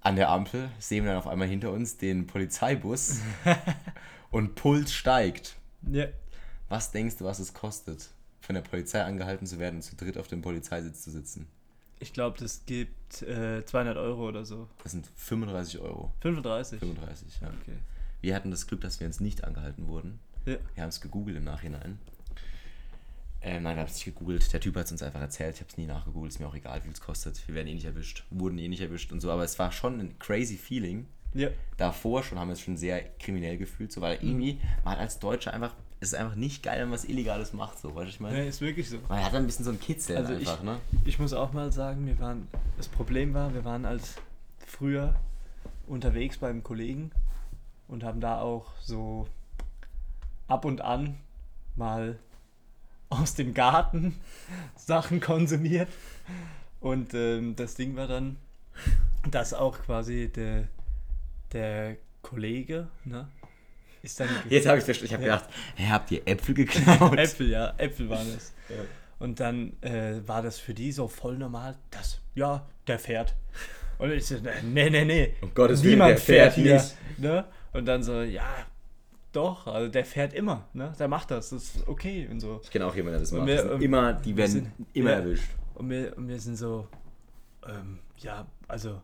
[0.00, 3.18] an der Ampel sehen wir dann auf einmal hinter uns den Polizeibus
[4.30, 5.56] und Puls steigt.
[5.82, 6.06] Ja.
[6.70, 8.08] Was denkst du, was es kostet,
[8.40, 11.46] von der Polizei angehalten zu werden und zu dritt auf dem Polizeisitz zu sitzen?
[11.98, 14.68] Ich glaube, das gibt äh, 200 Euro oder so.
[14.82, 16.10] Das sind 35 Euro.
[16.20, 16.80] 35?
[16.80, 17.48] 35, ja.
[17.48, 17.76] Okay.
[18.22, 20.18] Wir hatten das Glück, dass wir uns nicht angehalten wurden.
[20.46, 20.56] Ja.
[20.74, 21.98] Wir haben es gegoogelt im Nachhinein.
[23.42, 24.52] Ähm, nein, wir haben es nicht gegoogelt.
[24.52, 25.54] Der Typ hat es uns einfach erzählt.
[25.54, 26.32] Ich habe es nie nachgegoogelt.
[26.32, 27.46] Ist mir auch egal, wie viel es kostet.
[27.46, 28.24] Wir werden eh nicht erwischt.
[28.30, 29.30] Wurden eh nicht erwischt und so.
[29.30, 31.06] Aber es war schon ein crazy Feeling.
[31.32, 31.48] Ja.
[31.76, 33.92] Davor schon haben wir es schon sehr kriminell gefühlt.
[33.92, 36.94] So, weil irgendwie, man hat als Deutscher einfach, es ist einfach nicht geil, wenn man
[36.98, 37.78] was Illegales macht.
[37.78, 38.38] So, weißt du, ich meine?
[38.38, 38.98] Ja, ist wirklich so.
[39.08, 40.80] Man hat ein bisschen so einen Kitzel Also einfach, ich, ne?
[41.04, 44.14] Ich muss auch mal sagen, wir waren, das Problem war, wir waren als
[44.66, 45.14] früher
[45.86, 47.10] unterwegs beim Kollegen
[47.86, 49.28] und haben da auch so
[50.48, 51.18] ab und an
[51.76, 52.18] mal
[53.10, 54.16] aus dem Garten
[54.76, 55.88] Sachen konsumiert.
[56.80, 58.38] Und ähm, das Ding war dann,
[59.30, 60.66] dass auch quasi der,
[61.52, 63.28] der Kollege, ne,
[64.02, 64.28] ist dann.
[64.48, 65.06] Jetzt habe ich verstanden.
[65.06, 65.36] Ich habe ja.
[65.36, 67.18] gedacht, hey, habt ihr Äpfel geklaut?
[67.18, 68.52] Äpfel, ja, Äpfel waren es.
[68.68, 68.76] Ja.
[69.18, 73.34] Und dann äh, war das für die so voll normal, dass, ja, der fährt.
[73.98, 75.34] Und ich so, nee, nee, nee.
[75.42, 76.74] Um Gottes Willen, Niemand der fährt, fährt hier.
[76.74, 76.96] Nicht.
[77.18, 77.44] Ne?
[77.74, 78.66] Und dann so, ja,
[79.32, 80.92] doch, also der fährt immer, ne?
[80.98, 82.60] Der macht das, das ist okay und so.
[82.64, 83.46] Ich kenne auch jemanden, der das macht.
[83.46, 85.50] Wir, das immer, die werden sind, immer ja, erwischt.
[85.74, 86.88] Und wir, und wir sind so,
[87.68, 89.02] ähm, ja, also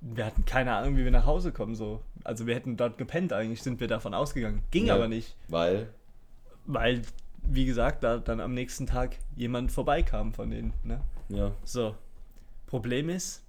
[0.00, 2.02] wir hatten keine Ahnung, wie wir nach Hause kommen, so.
[2.24, 4.62] Also wir hätten dort gepennt, eigentlich sind wir davon ausgegangen.
[4.70, 5.36] Ging ja, aber nicht.
[5.48, 5.88] Weil?
[6.64, 7.02] Weil,
[7.42, 11.00] wie gesagt, da dann am nächsten Tag jemand vorbeikam von denen, ne?
[11.28, 11.52] Ja.
[11.64, 11.96] So.
[12.66, 13.44] Problem ist,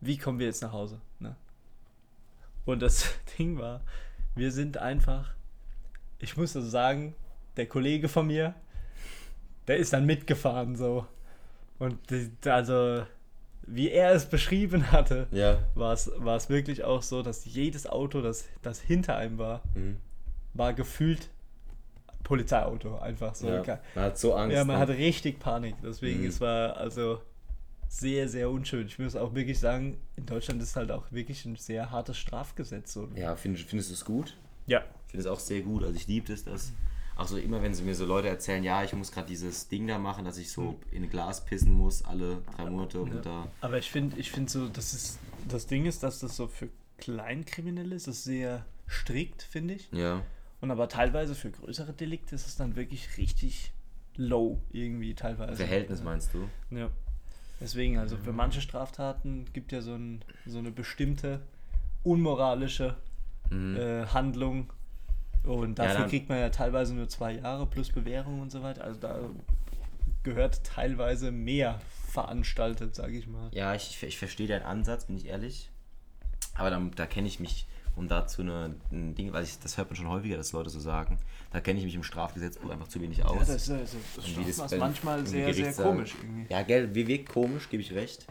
[0.00, 1.36] wie kommen wir jetzt nach Hause, ne?
[2.64, 3.82] Und das Ding war,
[4.34, 5.34] wir sind einfach,
[6.18, 7.14] ich muss also sagen,
[7.56, 8.54] der Kollege von mir,
[9.66, 11.06] der ist dann mitgefahren so.
[11.78, 11.98] Und
[12.46, 13.04] also,
[13.66, 15.58] wie er es beschrieben hatte, ja.
[15.74, 19.96] war es wirklich auch so, dass jedes Auto, das, das hinter einem war, mhm.
[20.52, 21.30] war gefühlt
[22.22, 22.98] Polizeiauto.
[22.98, 23.48] Einfach so.
[23.48, 24.56] Ja, man hat so Angst.
[24.56, 24.82] Ja, man ne?
[24.82, 25.76] hatte richtig Panik.
[25.82, 26.28] Deswegen, mhm.
[26.28, 27.20] es war also
[27.88, 28.86] sehr, sehr unschön.
[28.86, 32.92] Ich muss auch wirklich sagen, in Deutschland ist halt auch wirklich ein sehr hartes Strafgesetz.
[32.92, 33.08] So.
[33.14, 34.36] Ja, find, findest du es gut?
[34.66, 34.82] Ja.
[35.06, 35.84] Ich finde es auch sehr gut.
[35.84, 36.74] Also ich liebe es, dass auch
[37.22, 39.98] so immer, wenn sie mir so Leute erzählen, ja, ich muss gerade dieses Ding da
[39.98, 40.76] machen, dass ich so mhm.
[40.90, 43.20] in ein Glas pissen muss, alle drei Monate und ja.
[43.20, 43.48] da.
[43.60, 46.68] Aber ich finde, ich finde so, das ist, das Ding ist, dass das so für
[46.98, 49.88] Kleinkriminelle ist, das ist sehr strikt, finde ich.
[49.92, 50.22] Ja.
[50.60, 53.72] Und aber teilweise für größere Delikte ist es dann wirklich richtig
[54.16, 55.56] low irgendwie teilweise.
[55.56, 56.48] Verhältnis meinst du?
[56.74, 56.90] Ja.
[57.60, 61.40] Deswegen, also für manche Straftaten gibt ja so, ein, so eine bestimmte
[62.02, 62.96] unmoralische
[63.50, 63.76] mhm.
[63.76, 64.72] äh, Handlung.
[65.44, 68.84] Und dafür ja, kriegt man ja teilweise nur zwei Jahre plus Bewährung und so weiter.
[68.84, 69.18] Also da
[70.22, 73.50] gehört teilweise mehr veranstaltet, sage ich mal.
[73.52, 75.70] Ja, ich, ich verstehe deinen Ansatz, bin ich ehrlich.
[76.54, 79.90] Aber da, da kenne ich mich, um dazu eine, ein Ding, weil ich, das hört
[79.90, 81.18] man schon häufiger, dass Leute so sagen,
[81.52, 83.34] da kenne ich mich im Strafgesetzbuch einfach zu wenig aus.
[83.34, 86.52] Ja, das, das, das, das ist manchmal sehr, sehr komisch irgendwie.
[86.52, 88.26] Ja, gell, wie wirkt komisch, gebe ich recht.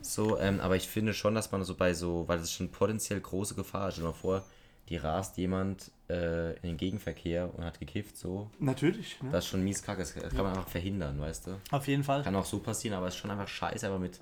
[0.00, 3.20] So, ähm, aber ich finde schon, dass man so bei so, weil das schon potenziell
[3.20, 3.94] große Gefahr ist.
[3.94, 4.44] Stell dir mal vor,
[4.88, 8.50] die rast jemand äh, in den Gegenverkehr und hat gekifft, so.
[8.58, 9.20] Natürlich.
[9.22, 9.30] Ne?
[9.32, 10.00] Das ist schon mies kacke.
[10.00, 11.60] Das, das kann man einfach verhindern, weißt du?
[11.70, 12.22] Auf jeden Fall.
[12.22, 14.20] Kann auch so passieren, aber es ist schon einfach scheiße, aber mit,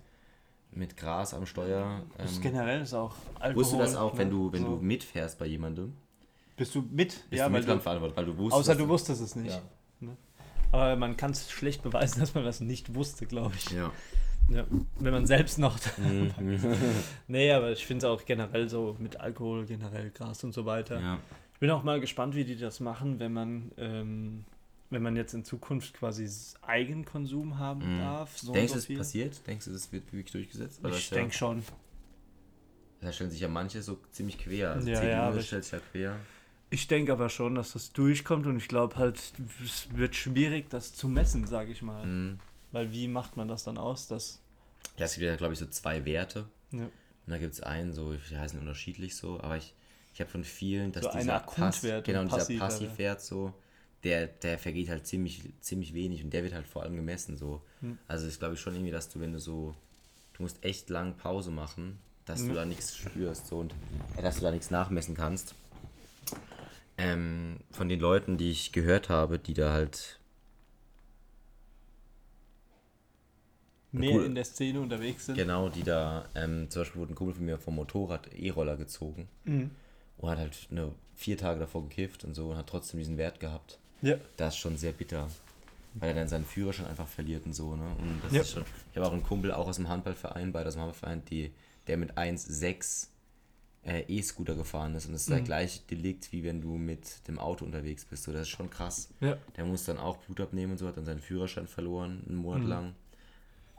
[0.73, 2.01] mit Gras am Steuer.
[2.01, 3.57] Ähm, das generell ist auch Alkohol.
[3.57, 4.19] Wusstest du das auch, ne?
[4.21, 4.77] wenn du, wenn so.
[4.77, 5.95] du mitfährst bei jemandem?
[6.57, 7.09] Bist du mit?
[7.09, 8.61] Bist ja, du mit dran verantwortlich, weil du wusstest.
[8.61, 9.55] Außer du wusstest es nicht.
[9.55, 9.63] Ja.
[10.01, 10.17] Ne?
[10.73, 13.71] Aber man kann es schlecht beweisen, dass man das nicht wusste, glaube ich.
[13.71, 13.93] Ja.
[14.51, 14.67] Ja,
[14.99, 15.79] wenn man selbst noch.
[17.29, 21.01] nee, aber ich finde es auch generell so mit Alkohol, generell Gras und so weiter.
[21.01, 21.19] Ja.
[21.55, 24.45] Ich bin auch mal gespannt, wie die das machen, wenn man, ähm,
[24.91, 26.29] wenn man jetzt in Zukunft quasi
[26.63, 27.99] Eigenkonsum haben mhm.
[28.01, 28.37] darf.
[28.39, 29.47] So Denkst du, das passiert?
[29.47, 30.81] Denkst du, das wird wirklich durchgesetzt?
[30.85, 31.63] ich denke ja, schon.
[33.01, 34.73] Da stellen sich ja manche so ziemlich quer.
[34.73, 36.17] Also ja, ja, stellt sich ja quer.
[36.71, 39.21] Ich denke aber schon, dass das durchkommt und ich glaube halt,
[39.63, 42.05] es wird schwierig, das zu messen, sage ich mal.
[42.05, 42.39] Mhm.
[42.75, 44.09] Weil wie macht man das dann aus?
[44.09, 44.41] Dass
[44.99, 46.47] ja, es gibt ja, glaube ich, so zwei Werte.
[46.73, 46.85] Ja.
[46.85, 49.75] Und da gibt es einen, so, die heißen unterschiedlich so, aber ich,
[50.13, 53.55] ich habe von vielen, dass so dieser Pass, genau, dieser Passivwert so,
[54.03, 57.63] der, der vergeht halt ziemlich, ziemlich wenig und der wird halt vor allem gemessen so.
[57.81, 57.99] Hm.
[58.07, 59.75] Also ich glaube schon irgendwie, dass du, wenn du so,
[60.35, 62.49] du musst echt lang Pause machen, dass hm.
[62.49, 63.75] du da nichts spürst so und
[64.17, 65.55] äh, dass du da nichts nachmessen kannst.
[66.99, 70.19] Ähm, von den Leuten, die ich gehört habe, die da halt
[73.95, 75.37] mehr cool, in der Szene unterwegs sind.
[75.37, 79.29] Genau, die da, ähm, zum Beispiel wurde ein Kumpel von mir vom Motorrad E-Roller gezogen
[79.45, 79.71] mhm.
[80.19, 83.41] und hat halt eine, vier Tage davor gekifft und so und hat trotzdem diesen Wert
[83.41, 83.79] gehabt.
[84.03, 84.17] Ja.
[84.37, 85.29] Das ist schon sehr bitter,
[85.95, 87.87] weil er dann seinen Führerschein einfach verliert und so, ne?
[87.99, 88.41] Und das ja.
[88.43, 91.53] ist schon, ich habe auch einen Kumpel auch aus dem Handballverein, bei dem Handballverein, die,
[91.87, 93.09] der mit 1,6
[93.85, 95.35] äh, E-Scooter gefahren ist und das ist mhm.
[95.35, 98.25] der gleiche Delikt, wie wenn du mit dem Auto unterwegs bist.
[98.25, 99.09] So, das ist schon krass.
[99.21, 99.37] Ja.
[99.57, 102.63] Der muss dann auch Blut abnehmen und so, hat dann seinen Führerschein verloren, einen Monat
[102.63, 102.69] mhm.
[102.69, 102.95] lang.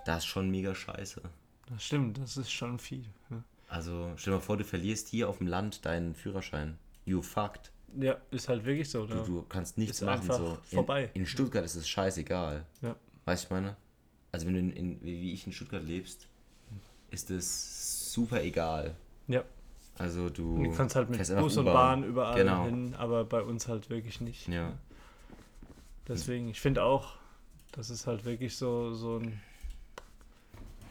[0.05, 1.21] Das ist schon mega scheiße.
[1.67, 3.05] Das stimmt, das ist schon viel.
[3.29, 3.43] Ja.
[3.67, 6.77] Also stell dir mal vor, du verlierst hier auf dem Land deinen Führerschein.
[7.05, 7.71] You fucked.
[7.97, 9.05] Ja, ist halt wirklich so.
[9.05, 10.31] Du, du, kannst nichts ist machen.
[10.31, 10.57] So.
[10.69, 11.09] In, vorbei.
[11.13, 12.65] In Stuttgart ist es scheißegal.
[12.81, 12.95] Ja.
[13.25, 13.75] Weißt du, ich meine?
[14.31, 16.27] Also wenn du in, in, wie ich in Stuttgart lebst,
[17.09, 18.95] ist es super egal.
[19.27, 19.43] Ja.
[19.97, 22.65] Also du, du kannst halt mit Bus und Bahn überall genau.
[22.65, 24.47] hin, aber bei uns halt wirklich nicht.
[24.49, 24.73] Ja.
[26.07, 27.13] Deswegen, ich finde auch,
[27.71, 29.39] das ist halt wirklich so, so ein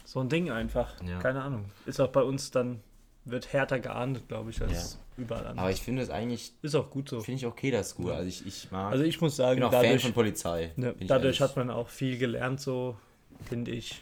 [0.05, 0.95] so ein Ding einfach.
[1.03, 1.19] Ja.
[1.19, 1.65] Keine Ahnung.
[1.85, 2.79] Ist auch bei uns dann,
[3.25, 5.23] wird härter geahndet, glaube ich, als ja.
[5.23, 5.63] überall anders.
[5.63, 6.53] Aber ich finde es eigentlich.
[6.61, 7.19] Ist auch gut so.
[7.21, 8.11] Finde ich okay, das ist gut.
[8.11, 8.91] Also ich, ich mag.
[8.91, 10.71] Also ich muss sagen, bin auch dadurch, Fan von Polizei.
[10.75, 12.95] Ne, dadurch hat man auch viel gelernt, so,
[13.43, 14.01] finde ich.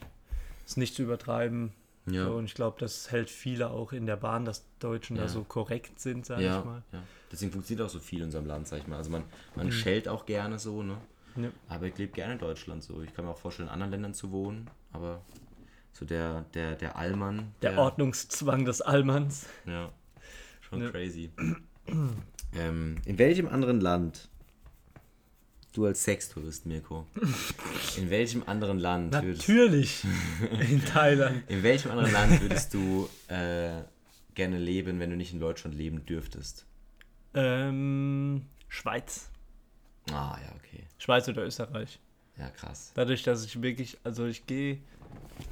[0.66, 1.74] Es nicht zu übertreiben.
[2.06, 2.26] Ja.
[2.26, 5.24] So, und ich glaube, das hält viele auch in der Bahn, dass Deutschen ja.
[5.24, 6.60] da so korrekt sind, sage ja.
[6.60, 6.84] ich mal.
[6.92, 7.02] Ja.
[7.32, 8.98] Deswegen funktioniert auch so viel in unserem Land, sag ich mal.
[8.98, 9.24] Also man,
[9.56, 9.72] man mhm.
[9.72, 10.98] schellt auch gerne so, ne?
[11.68, 13.02] Aber ich lebe gerne in Deutschland so.
[13.02, 15.22] Ich kann mir auch vorstellen, in anderen Ländern zu wohnen, aber
[15.94, 17.54] so der, der, der Allmann.
[17.62, 19.46] Der, der Ordnungszwang des Allmanns.
[19.66, 19.92] Ja,
[20.62, 20.90] schon ja.
[20.90, 21.30] crazy.
[22.56, 24.28] ähm, in welchem anderen Land,
[25.74, 27.08] du als Sextourist, Mirko,
[27.98, 30.04] in welchem anderen Land Natürlich
[30.70, 31.44] in Thailand.
[31.48, 33.82] In welchem anderen Land würdest du äh,
[34.34, 36.66] gerne leben, wenn du nicht in Deutschland leben dürftest?
[37.36, 39.30] Ähm, Schweiz.
[40.12, 40.84] Ah, ja, okay.
[40.98, 42.00] Schweiz oder Österreich.
[42.38, 42.92] Ja, krass.
[42.96, 44.80] Dadurch, dass ich wirklich, also ich gehe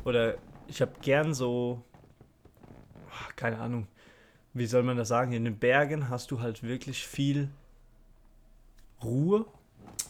[0.03, 0.35] oder
[0.67, 1.83] ich habe gern so,
[3.35, 3.87] keine Ahnung,
[4.53, 7.49] wie soll man das sagen, in den Bergen hast du halt wirklich viel
[9.03, 9.45] Ruhe.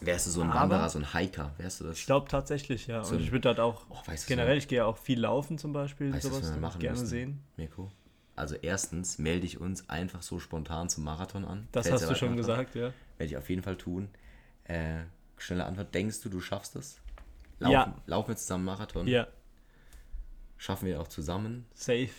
[0.00, 1.98] Wärst du so ein Wanderer, so ein Hiker, wärst du das?
[1.98, 3.04] Ich glaube tatsächlich, ja.
[3.04, 5.72] So und ich würde halt auch, oh, generell, ich gehe ja auch viel laufen zum
[5.72, 7.40] Beispiel, weißt sowas, was gerne müssen, sehen.
[7.56, 7.90] Mirko?
[8.34, 11.68] Also erstens melde ich uns einfach so spontan zum Marathon an.
[11.70, 12.92] Das Fällt's hast du schon gesagt, ja.
[13.18, 14.08] Werde ich auf jeden Fall tun.
[14.64, 15.02] Äh,
[15.36, 17.00] schnelle Antwort, denkst du, du schaffst es?
[17.60, 17.94] Laufen, ja.
[18.06, 19.06] Laufen wir zusammen Marathon?
[19.06, 19.28] Ja.
[20.62, 21.66] Schaffen wir auch zusammen.
[21.74, 22.10] Safe.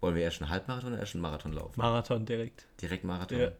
[0.00, 1.80] Wollen wir erst einen Halbmarathon oder erst einen Marathon laufen?
[1.80, 2.66] Marathon direkt.
[2.82, 3.38] Direkt Marathon?
[3.38, 3.52] Ja.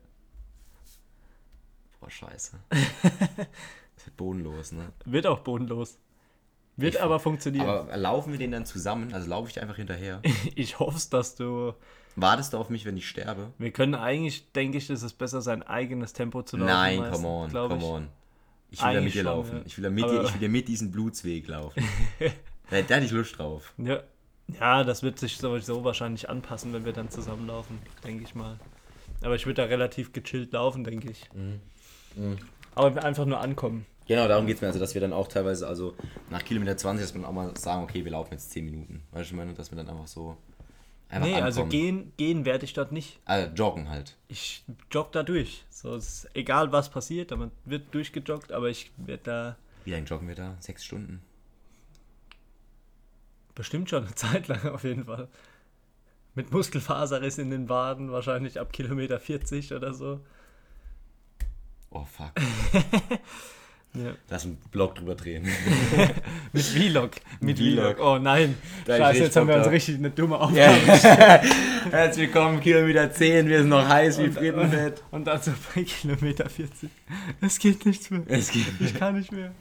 [2.00, 2.58] Boah, scheiße.
[2.70, 4.90] das wird bodenlos, ne?
[5.04, 5.96] Wird auch bodenlos.
[6.74, 7.68] Wird ich, aber funktionieren.
[7.68, 9.14] Aber laufen wir den dann zusammen?
[9.14, 10.22] Also laufe ich einfach hinterher?
[10.56, 11.72] ich hoffe es, dass du.
[12.16, 13.52] Wartest du auf mich, wenn ich sterbe?
[13.58, 16.66] Wir können eigentlich, denke ich, ist es besser, sein eigenes Tempo zu laufen.
[16.66, 18.08] Nein, meistens, come on, come on.
[18.70, 19.62] Ich will da mit dir laufen.
[19.64, 21.88] Ich, will da mit dir, ich will da mit diesem Blutsweg laufen.
[22.70, 23.72] Da, hätte ich Lust drauf.
[23.78, 24.00] Ja.
[24.60, 28.58] ja, das wird sich sowieso wahrscheinlich anpassen, wenn wir dann zusammenlaufen, denke ich mal.
[29.22, 31.28] Aber ich würde da relativ gechillt laufen, denke ich.
[31.32, 31.60] Mhm.
[32.16, 32.38] Mhm.
[32.74, 33.86] Aber einfach nur ankommen.
[34.06, 34.68] Genau, darum geht es mir.
[34.68, 35.94] Also, dass wir dann auch teilweise, also
[36.30, 39.02] nach Kilometer 20, dass wir auch mal sagen, okay, wir laufen jetzt 10 Minuten.
[39.10, 40.36] Weißt du, ich meine, dass wir dann einfach so.
[41.08, 41.46] Einfach nee, ankommen.
[41.46, 43.20] also gehen, gehen werde ich dort nicht.
[43.24, 44.16] Also joggen halt.
[44.26, 45.64] Ich jogge da durch.
[45.70, 49.56] So, ist egal was passiert, man wird durchgejoggt, aber ich werde da.
[49.84, 50.56] Wie lange joggen wir da?
[50.58, 51.22] Sechs Stunden?
[53.56, 55.26] Bestimmt schon eine Zeit lang auf jeden Fall.
[56.36, 60.20] Mit Muskelfaserriss in den Waden, wahrscheinlich ab Kilometer 40 oder so.
[61.90, 62.32] Oh fuck.
[63.94, 64.10] Ja.
[64.28, 65.44] Lass einen Blog drüber drehen.
[66.52, 67.12] Mit Vlog.
[67.40, 67.98] Mit Vlog.
[67.98, 68.58] Oh nein.
[68.84, 71.42] Da Scheiße, jetzt haben wir uns richtig eine dumme Aufgabe yeah.
[71.96, 75.02] Herzlich willkommen, Kilometer 10, wir sind noch heiß wie Frittenfett.
[75.10, 76.90] Und, und dann so bei Kilometer 40.
[77.40, 78.20] Es geht nichts mehr.
[78.26, 79.54] Es geht ich kann nicht mehr.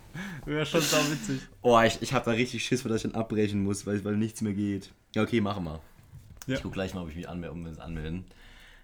[0.43, 1.39] Wäre schon sau witzig.
[1.61, 4.41] Oh, ich, ich habe da richtig Schiss, weil ich dann abbrechen muss, weil, weil nichts
[4.41, 4.91] mehr geht.
[5.15, 5.79] Ja, okay, machen wir.
[6.45, 6.55] Ja.
[6.57, 8.25] Ich guck gleich mal, ob ich mich anmelde, um uns anmelden.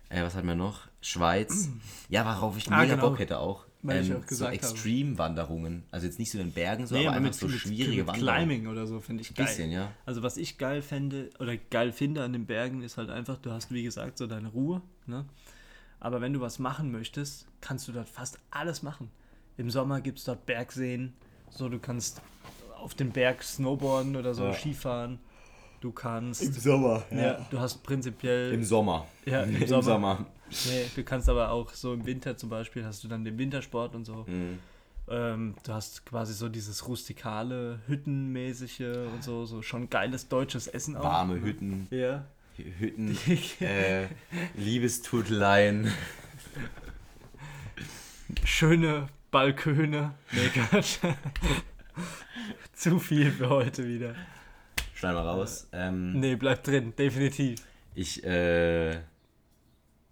[0.08, 0.88] Äh, was hatten wir noch?
[1.02, 1.68] Schweiz.
[2.08, 3.10] Ja, worauf ich ah, mega genau.
[3.10, 3.66] Bock hätte auch.
[3.88, 5.84] Ähm, so Extreme-Wanderungen.
[5.92, 8.48] Also jetzt nicht so in den Bergen, so, nee, aber einfach so schwierige mit Wanderungen.
[8.48, 9.48] Climbing oder so finde ich geil.
[9.48, 9.92] Bisschen, ja.
[10.06, 13.52] Also was ich geil fände oder geil finde an den Bergen ist halt einfach, du
[13.52, 14.82] hast wie gesagt so deine Ruhe.
[15.08, 15.26] Ne?
[16.00, 19.10] Aber wenn du was machen möchtest, kannst du dort fast alles machen.
[19.58, 21.14] Im Sommer gibt es dort Bergseen.
[21.50, 22.22] So, du kannst
[22.78, 24.54] auf dem Berg snowboarden oder so, ja.
[24.54, 25.20] Skifahren.
[25.82, 26.44] Du kannst.
[26.44, 27.18] Im Sommer, ja.
[27.18, 27.48] ja.
[27.50, 28.54] Du hast prinzipiell.
[28.54, 29.08] Im Sommer.
[29.26, 29.84] Ja, im, Im Sommer.
[29.84, 30.26] Sommer.
[30.68, 33.96] Nee, du kannst aber auch so im Winter zum Beispiel, hast du dann den Wintersport
[33.96, 34.26] und so.
[34.28, 34.60] Mhm.
[35.10, 40.96] Ähm, du hast quasi so dieses rustikale, hüttenmäßige und so, so schon geiles deutsches Essen
[40.96, 41.04] auch.
[41.04, 41.42] Warme ne?
[41.42, 41.88] Hütten.
[41.90, 42.26] Ja.
[42.58, 43.18] Hütten,
[43.62, 44.08] äh,
[44.56, 45.92] Liebestuteleien.
[48.44, 50.14] Schöne Balköne.
[50.32, 51.00] Nee, Gott.
[52.74, 54.16] Zu viel für heute wieder.
[55.02, 55.68] Schneid mal raus.
[55.72, 57.66] Ähm, nee, bleib drin, definitiv.
[57.96, 59.00] Ich, äh.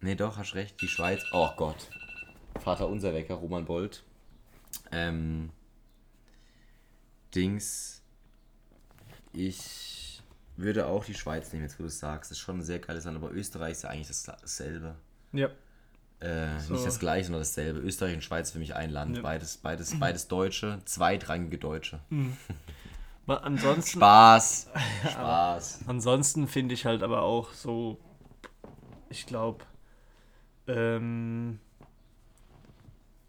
[0.02, 0.82] Nee, doch, hast recht.
[0.82, 1.22] Die Schweiz.
[1.32, 1.92] Oh Gott.
[2.60, 4.04] Vater unser Wecker, Roman Bolt.
[4.92, 5.52] Ähm.
[7.36, 8.02] Dings.
[9.32, 10.24] Ich
[10.58, 12.32] würde auch die Schweiz nehmen, jetzt wo du es sagst.
[12.32, 14.96] Das ist schon ein sehr geiles Land, aber Österreich ist ja eigentlich dasselbe.
[15.34, 15.50] Ja.
[16.20, 16.74] Äh, so.
[16.74, 17.80] Nicht das gleiche, sondern dasselbe.
[17.82, 19.18] Österreich und Schweiz für mich ein Land.
[19.18, 19.22] Ja.
[19.22, 22.00] Beides, beides, beides Deutsche, zweitrangige Deutsche.
[22.10, 22.36] Mhm.
[23.30, 24.00] ansonsten.
[24.00, 24.70] Spaß.
[25.12, 25.80] Spaß.
[25.88, 27.98] ansonsten finde ich halt aber auch so,
[29.10, 29.66] ich glaube,
[30.68, 31.60] ähm,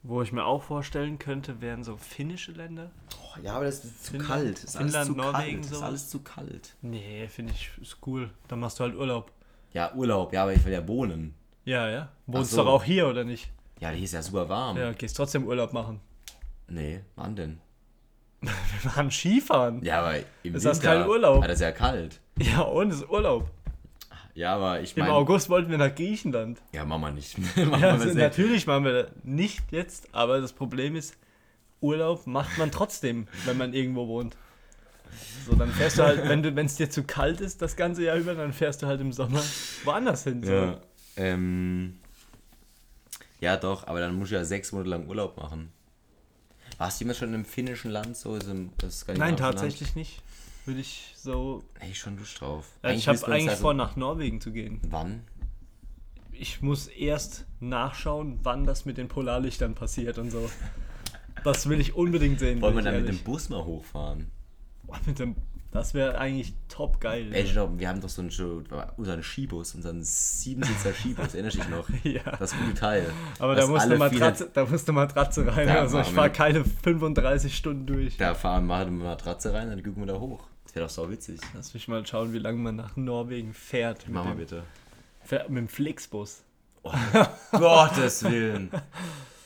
[0.02, 2.90] wo ich mir auch vorstellen könnte, wären so finnische Länder.
[3.22, 4.64] Oh, ja, aber das ist zu Finnland, kalt.
[4.64, 5.64] Ist Finnland, zu Norwegen, kalt.
[5.64, 6.76] Das ist alles zu kalt.
[6.80, 8.30] Nee, finde ich ist cool.
[8.48, 9.30] Dann machst du halt Urlaub.
[9.72, 11.34] Ja, Urlaub, ja, aber ich will ja wohnen.
[11.64, 12.08] Ja, ja.
[12.26, 12.58] Wohnst so.
[12.58, 13.50] doch auch hier, oder nicht?
[13.78, 14.76] Ja, hier ist ja super warm.
[14.76, 16.00] Ja, gehst trotzdem Urlaub machen.
[16.68, 17.60] Nee, wann denn?
[18.42, 18.52] Wir
[18.84, 19.82] machen Skifahren.
[19.84, 21.42] Ja, aber im ist Winter, das kein Urlaub?
[21.42, 22.20] das ist ja kalt.
[22.38, 23.50] Ja, und es ist Urlaub.
[24.34, 25.10] Ja, aber ich meine.
[25.10, 26.62] Im August wollten wir nach Griechenland.
[26.72, 27.36] Ja, machen wir nicht.
[27.56, 31.16] machen ja, wir natürlich machen wir das nicht jetzt, aber das Problem ist,
[31.80, 34.36] Urlaub macht man trotzdem, wenn man irgendwo wohnt.
[35.46, 38.34] So, dann fährst du halt, wenn es dir zu kalt ist, das ganze Jahr über,
[38.34, 39.42] dann fährst du halt im Sommer
[39.84, 40.42] woanders hin.
[40.42, 40.52] So.
[40.52, 40.80] Ja,
[41.16, 41.98] ähm,
[43.40, 45.72] ja, doch, aber dann musst du ja sechs Monate lang Urlaub machen.
[46.80, 48.70] Warst du immer schon im finnischen Land, so im
[49.18, 50.22] Nein, tatsächlich nicht.
[50.64, 51.62] Würde ich so.
[51.78, 52.64] Ey, schon Lust drauf.
[52.82, 54.80] Ja, ich habe eigentlich also vor, nach Norwegen zu gehen.
[54.88, 55.24] Wann?
[56.32, 60.50] Ich muss erst nachschauen, wann das mit den Polarlichtern passiert und so.
[61.44, 62.62] Das will ich unbedingt sehen.
[62.62, 63.10] Wollen wir dann ehrlich.
[63.10, 64.30] mit dem Bus mal hochfahren?
[64.84, 65.36] Boah, mit dem
[65.72, 67.28] das wäre eigentlich top geil.
[67.32, 68.30] Ey, ich glaube, wir haben doch so einen,
[68.96, 71.88] unseren Skibus, unseren Siebensitzer Skibus, erinnerst du dich noch?
[72.04, 72.36] ja.
[72.38, 73.12] Das gute Teil.
[73.38, 78.16] Aber da musste, Matratze, da musste Matratze rein, also ich fahre keine 35 Stunden durch.
[78.16, 80.44] Da fahren wir eine Matratze rein, dann gucken wir da hoch.
[80.64, 81.40] Das wäre doch so witzig.
[81.54, 84.06] Lass mich mal schauen, wie lange man nach Norwegen fährt.
[84.08, 84.64] Mach mal bitte.
[85.24, 86.42] Fährt mit dem Flixbus.
[86.82, 86.92] Oh,
[87.52, 88.70] Gottes Willen.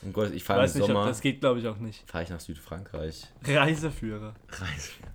[0.05, 1.01] Oh Gott, ich fahre im Sommer.
[1.01, 2.09] Ob, das geht, glaube ich, auch nicht.
[2.09, 3.27] Fahre ich nach Südfrankreich.
[3.43, 4.35] Reiseführer.
[4.49, 5.14] Reiseführer.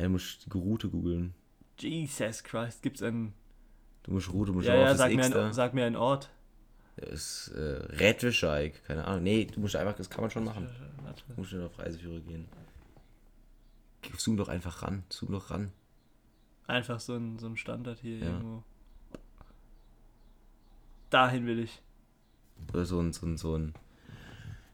[0.00, 1.34] Er muss die Route googeln.
[1.78, 3.34] Jesus Christ, gibt's einen.
[4.02, 6.30] Du musst Route, musst ja, ja, sag mir, ein, sag mir einen Ort.
[6.96, 9.24] Das ist äh, Rettwischeig, keine Ahnung.
[9.24, 10.70] Nee, du musst einfach, das kann man schon machen.
[11.28, 12.48] Du musst schon auf Reiseführer gehen.
[14.16, 15.70] Zoom doch einfach ran, zoom doch ran.
[16.66, 18.26] Einfach so ein, so ein Standard hier ja.
[18.26, 18.62] irgendwo.
[21.10, 21.82] Dahin will ich.
[22.72, 23.74] Oder so ein, so ein, so ein.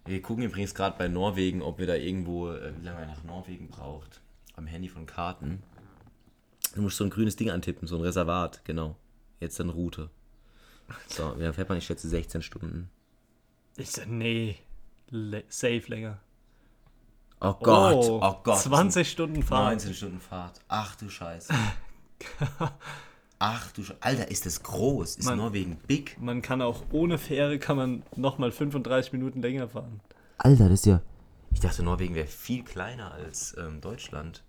[0.05, 3.25] Wir gucken übrigens gerade bei Norwegen, ob wir da irgendwo, äh, wie lange er nach
[3.25, 4.21] Norwegen braucht
[4.57, 5.63] am Handy von Karten.
[6.75, 8.97] Du musst so ein grünes Ding antippen, so ein Reservat, genau.
[9.41, 10.11] Jetzt dann Route.
[11.09, 11.79] So, wie lange fährt man?
[11.79, 12.91] Ich schätze 16 Stunden.
[13.77, 14.57] Ich sag, nee.
[15.11, 16.19] Le safe länger.
[17.41, 18.59] Oh Gott, oh, oh Gott.
[18.59, 19.75] 20 Stunden Fahrt.
[19.75, 20.61] 19 Stunden Fahrt.
[20.69, 21.53] Ach du Scheiße.
[23.39, 24.03] Ach du Scheiße.
[24.03, 25.17] Alter, ist das groß.
[25.17, 26.17] Ist man, Norwegen big.
[26.21, 30.01] Man kann auch ohne Fähre kann man nochmal 35 Minuten länger fahren.
[30.39, 31.03] Alter, das ist ja.
[31.53, 34.43] Ich dachte, Norwegen wäre viel kleiner als ähm, Deutschland.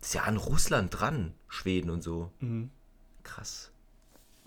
[0.00, 2.30] Das ist ja an Russland dran, Schweden und so.
[2.40, 2.70] Mhm.
[3.22, 3.70] Krass.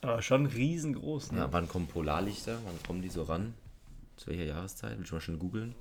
[0.02, 1.40] Aber schon riesengroß, ne?
[1.40, 2.58] Ja, wann kommen Polarlichter?
[2.66, 3.54] Wann kommen die so ran?
[4.16, 4.98] Zu welcher Jahreszeit?
[4.98, 5.76] Will ich mal schon googeln?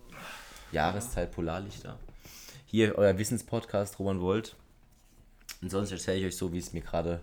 [0.73, 1.99] Jahreszeit Polarlichter.
[2.67, 4.57] Hier euer Wissenspodcast, Roman Volt.
[5.63, 7.23] Und sonst erzähle ich euch so, wie es mir gerade,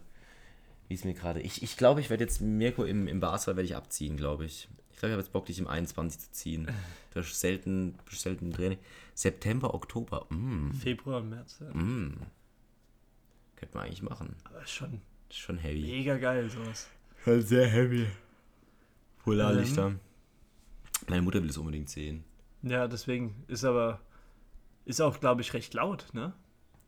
[0.87, 1.41] wie es mir gerade.
[1.41, 4.67] Ich, ich glaube, ich werde jetzt Mirko im, im Basketball werde ich abziehen, glaube ich.
[4.91, 6.67] Ich glaube, ich habe jetzt Bock, dich im 21 zu ziehen.
[7.13, 8.77] Du hast selten, selten Training.
[9.15, 10.27] September, Oktober.
[10.29, 10.71] Mm.
[10.71, 11.57] Februar, März.
[11.61, 11.73] Ja.
[11.73, 12.19] Mm.
[13.57, 14.35] Könnte man eigentlich machen.
[14.45, 15.81] Aber ist schon, schon heavy.
[15.81, 16.87] Mega geil, sowas.
[17.23, 18.07] Schon sehr heavy.
[19.23, 19.87] Polarlichter.
[19.87, 19.99] Ähm.
[21.07, 22.23] Meine Mutter will es unbedingt sehen.
[22.61, 23.99] Ja, deswegen ist aber,
[24.85, 26.33] ist auch, glaube ich, recht laut, ne?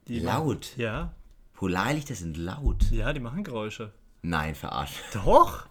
[0.08, 0.70] Die laut?
[0.72, 1.14] Machen, ja.
[1.54, 2.90] Polarlichter sind laut.
[2.92, 3.92] Ja, die machen Geräusche.
[4.22, 5.02] Nein, verarscht.
[5.14, 5.68] Doch!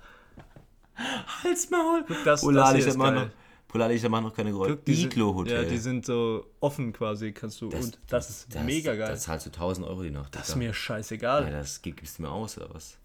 [1.43, 2.05] Halsmaul!
[2.07, 3.31] Guck, das, Polarlichter, das machen noch,
[3.69, 4.79] Polarlichter machen noch keine Geräusche.
[4.87, 5.65] Iglo-Hotel.
[5.65, 7.69] Ja, die sind so offen quasi, kannst du.
[7.69, 9.09] Das, und das ist das, mega geil.
[9.09, 10.35] Da zahlst du 1000 Euro die Nacht.
[10.35, 11.45] Das ist mir scheißegal.
[11.45, 12.97] Ja, das gibst du mir aus, oder was?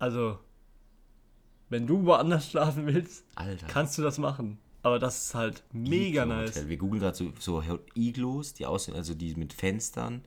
[0.00, 0.38] Also,
[1.68, 3.66] wenn du woanders schlafen willst, Alter.
[3.68, 4.58] kannst du das machen.
[4.82, 6.68] Aber das ist halt mega nice.
[6.68, 7.62] Wir googeln gerade so, so
[7.94, 10.22] Iglos, die aussehen, also die mit Fenstern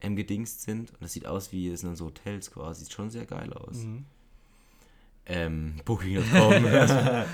[0.00, 0.92] ähm, gedingst sind.
[0.92, 2.84] Und das sieht aus wie, das sind so Hotels quasi.
[2.84, 3.76] Sieht schon sehr geil aus.
[3.76, 4.06] Mhm.
[5.26, 6.64] Ähm, Booking.com.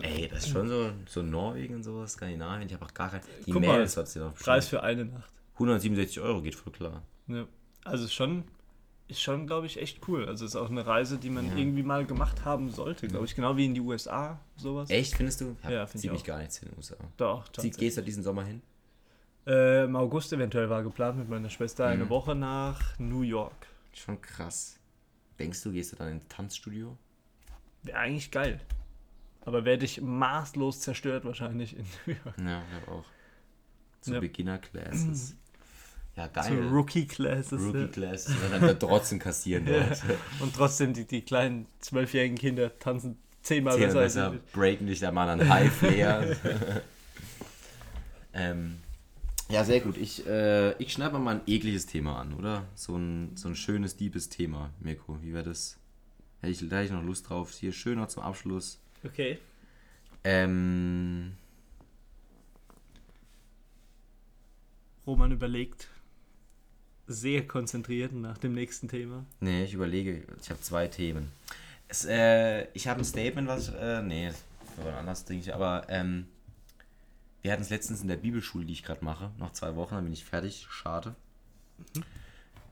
[0.00, 2.68] Ey, das ist schon so, so Norwegen und sowas, Skandinavien.
[2.68, 3.20] Ich habe auch gar kein.
[3.46, 4.46] Die Guck Mails hat sie noch bestimmt.
[4.46, 5.32] Preis für eine Nacht.
[5.54, 7.02] 167 Euro geht voll klar.
[7.28, 7.46] Ja.
[7.84, 8.44] Also schon
[9.08, 10.26] ist schon, glaube ich, echt cool.
[10.26, 11.56] Also ist auch eine Reise, die man ja.
[11.56, 13.34] irgendwie mal gemacht haben sollte, glaube ich.
[13.34, 14.90] Genau wie in die USA, sowas.
[14.90, 15.56] Echt, findest du?
[15.64, 16.96] Ja, ja finde ich mich gar nichts in den USA.
[17.16, 18.62] Doch, Sie, Gehst du diesen Sommer hin?
[19.46, 21.92] Äh, Im August eventuell war geplant mit meiner Schwester mhm.
[21.92, 23.66] eine Woche nach New York.
[23.92, 24.78] Schon krass.
[25.38, 26.96] Denkst du, gehst du dann ins Tanzstudio?
[27.82, 28.60] Wäre eigentlich geil.
[29.44, 32.38] Aber werde ich maßlos zerstört wahrscheinlich in New York.
[32.38, 33.04] Ja, ich auch.
[34.00, 34.20] Zu ja.
[34.20, 35.36] Beginner Classes.
[36.16, 36.44] Ja, geil.
[36.48, 37.60] So Rookie Classes.
[37.60, 38.34] Rookie Classes.
[38.34, 40.02] Und dann trotzdem kassieren dort.
[40.08, 40.16] Ja.
[40.40, 44.00] Und trotzdem die, die kleinen zwölfjährigen Kinder tanzen zehnmal Zehn besser.
[44.00, 46.36] besser breaken dich da mal an High Flair.
[48.34, 48.76] ähm,
[49.48, 49.96] ja, sehr gut.
[49.96, 52.66] Ich, äh, ich schneide mal ein ekliges Thema an, oder?
[52.74, 55.18] So ein, so ein schönes, diebes Thema, Mirko.
[55.22, 55.78] Wie wäre das?
[56.40, 57.52] Hätte ich, da hätte ich noch Lust drauf.
[57.52, 58.80] Hier schöner zum Abschluss.
[59.04, 59.38] Okay.
[60.24, 61.36] Ähm.
[65.06, 65.88] Roman überlegt
[67.08, 69.24] sehr konzentriert nach dem nächsten Thema?
[69.40, 70.22] Nee, ich überlege.
[70.40, 71.32] Ich habe zwei Themen.
[71.88, 73.68] Es, äh, ich habe ein Statement, was.
[73.68, 74.30] Äh, nee,
[74.76, 75.54] war anders, denke ich.
[75.54, 76.26] Aber ähm,
[77.42, 79.30] wir hatten es letztens in der Bibelschule, die ich gerade mache.
[79.38, 80.66] Noch zwei Wochen, dann bin ich fertig.
[80.70, 81.14] Schade.
[81.94, 82.02] Mhm.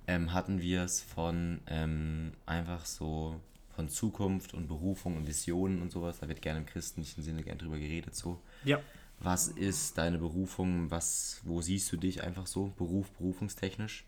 [0.06, 3.40] Ähm, hatten wir es von ähm, einfach so
[3.80, 6.18] von Zukunft und Berufung und Visionen und sowas.
[6.20, 8.14] Da wird gerne im christlichen Sinne gerne drüber geredet.
[8.14, 8.38] So.
[8.62, 8.78] Ja.
[9.20, 10.90] Was ist deine Berufung?
[10.90, 14.04] Was, wo siehst du dich einfach so, Beruf, berufungstechnisch?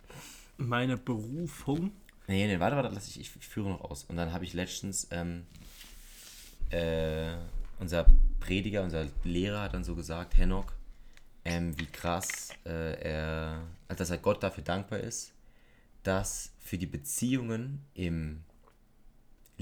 [0.59, 1.93] Meine Berufung?
[2.27, 4.05] Nee, nee, warte, warte, lass ich, ich, ich führe noch aus.
[4.05, 5.47] Und dann habe ich letztens, ähm,
[6.69, 7.35] äh,
[7.81, 8.07] unser
[8.41, 10.75] Prediger, unser Lehrer hat dann so gesagt, Henok,
[11.47, 15.33] ähm, wie krass äh, er, also dass er Gott dafür dankbar ist,
[16.03, 18.45] dass für die Beziehungen im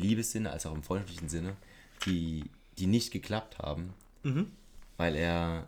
[0.01, 1.57] Liebessinne als auch im freundschaftlichen Sinne,
[2.07, 2.45] die,
[2.79, 4.51] die nicht geklappt haben, mhm
[5.01, 5.67] weil er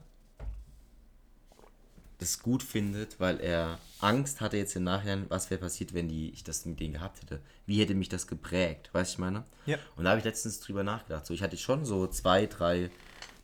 [2.18, 6.28] das gut findet, weil er Angst hatte jetzt im Nachhinein, was wäre passiert, wenn die,
[6.32, 7.40] ich das mit denen gehabt hätte.
[7.64, 9.44] Wie hätte mich das geprägt, weißt du, ich meine?
[9.64, 9.78] Ja.
[9.96, 11.24] Und da habe ich letztens drüber nachgedacht.
[11.24, 12.90] So, ich hatte schon so zwei, drei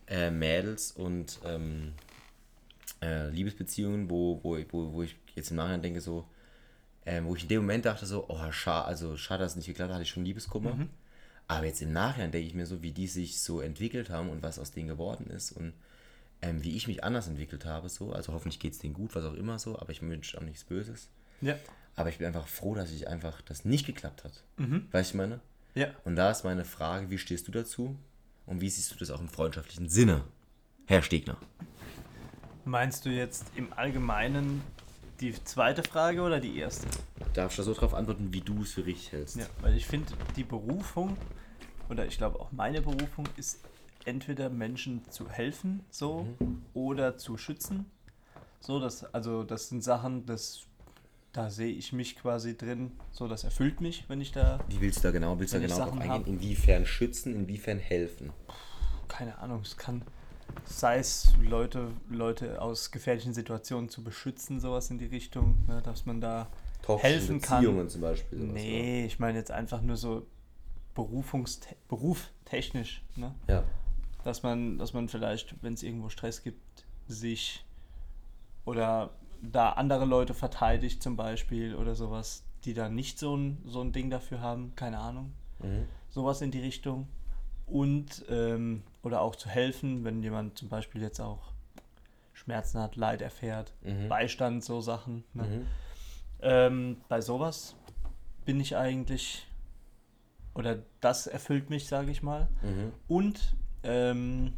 [0.05, 1.93] äh, Mädels und ähm,
[3.01, 6.27] äh, Liebesbeziehungen, wo, wo, wo, wo ich jetzt im Nachhinein denke, so,
[7.09, 9.65] äh, wo ich in dem Moment dachte, so, oh, schade, also schade, dass es nicht
[9.65, 10.75] geklappt hat, hatte ich schon Liebeskummer.
[10.75, 10.89] Mhm.
[11.47, 14.43] Aber jetzt im Nachhinein denke ich mir so, wie die sich so entwickelt haben und
[14.43, 15.73] was aus denen geworden ist und
[16.43, 17.89] ähm, wie ich mich anders entwickelt habe.
[17.89, 18.13] So.
[18.13, 20.63] Also hoffentlich geht es denen gut, was auch immer so, aber ich wünsche auch nichts
[20.63, 21.09] Böses.
[21.41, 21.55] Ja.
[21.95, 24.43] Aber ich bin einfach froh, dass ich einfach das nicht geklappt hat.
[24.57, 24.87] Mhm.
[24.91, 25.39] Weißt du, ich meine?
[25.73, 25.87] Ja.
[26.05, 27.97] Und da ist meine Frage, wie stehst du dazu?
[28.45, 30.25] Und wie siehst du das auch im freundschaftlichen Sinne,
[30.85, 31.37] Herr Stegner?
[32.65, 34.61] Meinst du jetzt im Allgemeinen
[35.21, 36.87] die zweite Frage oder die erste?
[37.33, 39.37] Darfst du so darauf antworten, wie du es für richtig hältst?
[39.37, 41.17] Ja, weil ich finde, die Berufung,
[41.89, 43.59] oder ich glaube auch meine Berufung, ist
[44.05, 46.63] entweder Menschen zu helfen, so, mhm.
[46.73, 47.85] oder zu schützen.
[48.61, 50.65] So, das, also das sind Sachen, das,
[51.31, 54.59] da sehe ich mich quasi drin, so, das erfüllt mich, wenn ich da.
[54.69, 56.09] Wie willst du da genau, willst du da genau drauf eingehen?
[56.09, 56.27] Hab.
[56.27, 58.31] Inwiefern schützen, inwiefern helfen?
[59.07, 60.03] Keine Ahnung, es kann
[60.65, 66.05] sei es Leute, Leute aus gefährlichen Situationen zu beschützen, sowas in die Richtung, ne, dass
[66.05, 66.47] man da
[66.81, 67.89] Toxische helfen Beziehungen kann.
[67.89, 68.39] zum Beispiel.
[68.39, 69.05] Sowas, nee, ja.
[69.05, 70.25] ich meine jetzt einfach nur so
[70.95, 73.33] Berufungs beruftechnisch, ne?
[73.47, 73.63] Ja.
[74.23, 77.65] Dass man, dass man vielleicht, wenn es irgendwo Stress gibt, sich
[78.65, 83.81] oder da andere Leute verteidigt zum Beispiel oder sowas, die da nicht so ein, so
[83.81, 85.31] ein Ding dafür haben, keine Ahnung.
[85.59, 85.85] Mhm.
[86.09, 87.07] Sowas in die Richtung
[87.71, 91.51] und ähm, oder auch zu helfen, wenn jemand zum Beispiel jetzt auch
[92.33, 94.07] Schmerzen hat, Leid erfährt, mhm.
[94.09, 95.23] Beistand, so Sachen.
[95.33, 95.43] Ne?
[95.43, 95.65] Mhm.
[96.41, 97.75] Ähm, bei sowas
[98.45, 99.47] bin ich eigentlich,
[100.53, 102.49] oder das erfüllt mich, sage ich mal.
[102.61, 102.91] Mhm.
[103.07, 104.55] Und Ähm,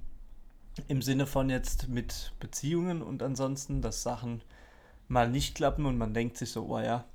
[0.88, 4.42] Im Sinne von jetzt mit Beziehungen und ansonsten, dass Sachen
[5.08, 7.06] mal nicht klappen und man denkt sich so, oh ja,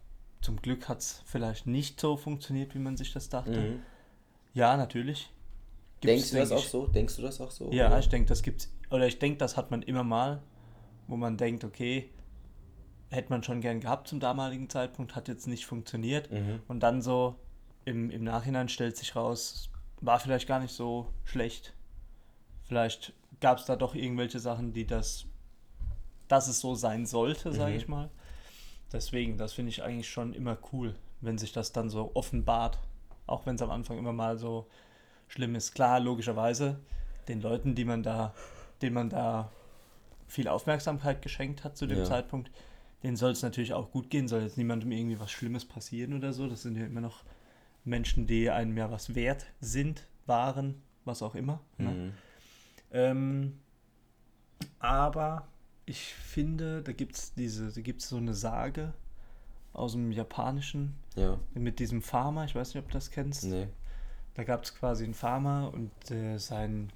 [0.41, 3.59] zum Glück hat es vielleicht nicht so funktioniert, wie man sich das dachte.
[3.59, 3.83] Mhm.
[4.55, 5.31] Ja, natürlich.
[6.07, 6.87] Denkst du das auch so?
[6.87, 7.71] Denkst du das auch so?
[7.73, 7.99] Ja, oder?
[7.99, 10.43] ich denke, das gibt's, oder ich denke, das hat man immer mal,
[11.07, 12.11] wo man denkt, okay,
[13.11, 16.31] hätte man schon gern gehabt zum damaligen Zeitpunkt, hat jetzt nicht funktioniert.
[16.31, 16.61] Mhm.
[16.69, 17.37] Und dann so
[17.85, 21.75] im, im Nachhinein stellt sich raus, war vielleicht gar nicht so schlecht.
[22.65, 25.27] Vielleicht gab es da doch irgendwelche Sachen, die das,
[26.29, 27.79] dass es so sein sollte, sage mhm.
[27.79, 28.11] ich mal.
[28.93, 32.79] Deswegen, das finde ich eigentlich schon immer cool, wenn sich das dann so offenbart.
[33.27, 34.69] Auch wenn es am Anfang immer mal so
[35.29, 35.75] schlimm ist.
[35.75, 36.79] Klar, logischerweise,
[37.29, 38.35] den Leuten, die man da,
[38.83, 39.51] denen man da
[40.27, 42.05] viel Aufmerksamkeit geschenkt hat zu dem ja.
[42.05, 42.51] Zeitpunkt,
[43.03, 46.33] denen soll es natürlich auch gut gehen, soll jetzt niemandem irgendwie was Schlimmes passieren oder
[46.33, 46.49] so.
[46.49, 47.25] Das sind ja immer noch
[47.85, 51.61] Menschen, die einem ja was wert sind, waren, was auch immer.
[51.79, 51.91] Ne?
[51.91, 52.13] Mhm.
[52.91, 53.61] Ähm,
[54.79, 55.47] aber
[55.85, 58.93] ich finde, da gibt es diese, da gibt es so eine Sage
[59.73, 61.39] aus dem Japanischen ja.
[61.55, 63.45] mit diesem Farmer, ich weiß nicht, ob du das kennst.
[63.45, 63.69] Nee.
[64.37, 66.93] Da gab es quasi einen Farmer und äh, sein,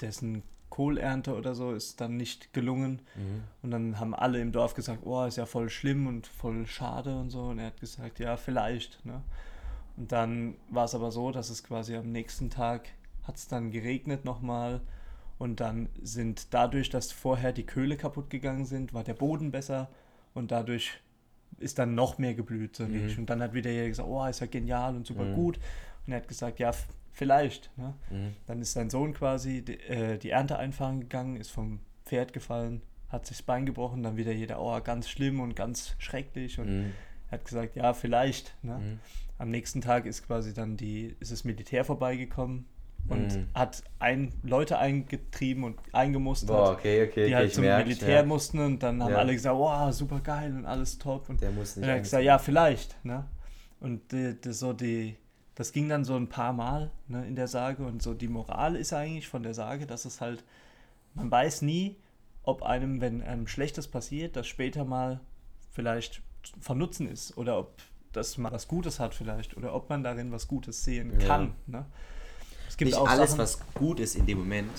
[0.00, 3.02] dessen Kohlernte oder so ist dann nicht gelungen.
[3.14, 3.42] Mhm.
[3.60, 7.14] Und dann haben alle im Dorf gesagt, oh, ist ja voll schlimm und voll schade
[7.14, 7.42] und so.
[7.42, 9.04] Und er hat gesagt, ja, vielleicht.
[9.04, 9.22] Ne?
[9.98, 12.88] Und dann war es aber so, dass es quasi am nächsten Tag
[13.24, 14.80] hat es dann geregnet nochmal
[15.38, 19.90] und dann sind dadurch, dass vorher die Köhle kaputt gegangen sind, war der Boden besser
[20.32, 21.00] und dadurch
[21.58, 22.76] ist dann noch mehr geblüht.
[22.76, 23.14] So mhm.
[23.18, 25.34] Und dann hat wieder jeder gesagt, oh, ist ja genial und super mhm.
[25.34, 25.60] gut.
[26.06, 26.72] Und er hat gesagt, ja,
[27.12, 27.70] vielleicht.
[27.76, 27.94] Ne?
[28.10, 28.34] Mhm.
[28.46, 32.82] Dann ist sein Sohn quasi die, äh, die Ernte einfahren gegangen, ist vom Pferd gefallen,
[33.08, 36.58] hat sich das Bein gebrochen, dann wieder jeder, oh, ganz schlimm und ganz schrecklich.
[36.58, 36.92] Und mhm.
[37.30, 38.54] er hat gesagt, ja, vielleicht.
[38.62, 38.78] Ne?
[38.78, 39.00] Mhm.
[39.38, 42.66] Am nächsten Tag ist quasi dann die, ist das Militär vorbeigekommen
[43.08, 43.48] und mhm.
[43.54, 48.24] hat ein, Leute eingetrieben und eingemustert, Boah, okay, okay, die halt okay, zum merke, Militär
[48.24, 49.18] mussten und dann haben ja.
[49.18, 51.28] alle gesagt, wow, super geil und alles top.
[51.28, 51.84] Und Der muss nicht.
[51.84, 53.04] Und er hat gesagt, ja, vielleicht.
[53.04, 53.24] Ne?
[53.80, 55.16] Und die, die, so die,
[55.54, 58.76] das ging dann so ein paar Mal ne, in der Sage und so die Moral
[58.76, 60.44] ist eigentlich von der Sage, dass es halt,
[61.14, 61.96] man weiß nie,
[62.42, 65.20] ob einem, wenn einem Schlechtes passiert, das später mal
[65.70, 66.22] vielleicht
[66.60, 67.76] von Nutzen ist oder ob
[68.12, 71.54] dass man was Gutes hat vielleicht oder ob man darin was Gutes sehen kann.
[71.66, 71.78] Ja.
[71.78, 71.86] Ne?
[72.68, 74.70] Es gibt nicht auch alles, Sachen, was gut ist in dem Moment,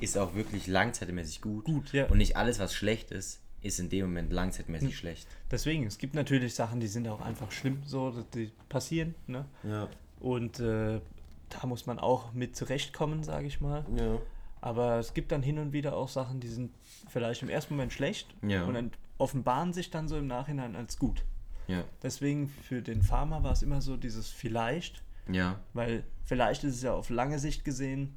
[0.00, 1.64] ist auch wirklich langzeitmäßig gut.
[1.64, 2.06] gut ja.
[2.06, 4.96] Und nicht alles, was schlecht ist, ist in dem Moment langzeitmäßig hm.
[4.96, 5.28] schlecht.
[5.50, 9.14] Deswegen, es gibt natürlich Sachen, die sind auch einfach schlimm, so, die passieren.
[9.26, 9.44] Ne?
[9.62, 9.88] Ja.
[10.20, 11.00] Und äh,
[11.48, 13.84] da muss man auch mit zurechtkommen, sage ich mal.
[13.96, 14.18] Ja.
[14.60, 16.70] Aber es gibt dann hin und wieder auch Sachen, die sind
[17.08, 18.64] vielleicht im ersten Moment schlecht ja.
[18.64, 21.24] und dann offenbaren sich dann so im Nachhinein als gut.
[21.66, 21.84] Ja.
[22.02, 25.02] Deswegen für den Farmer war es immer so dieses vielleicht.
[25.30, 25.60] Ja.
[25.72, 28.16] Weil vielleicht ist es ja auf lange Sicht gesehen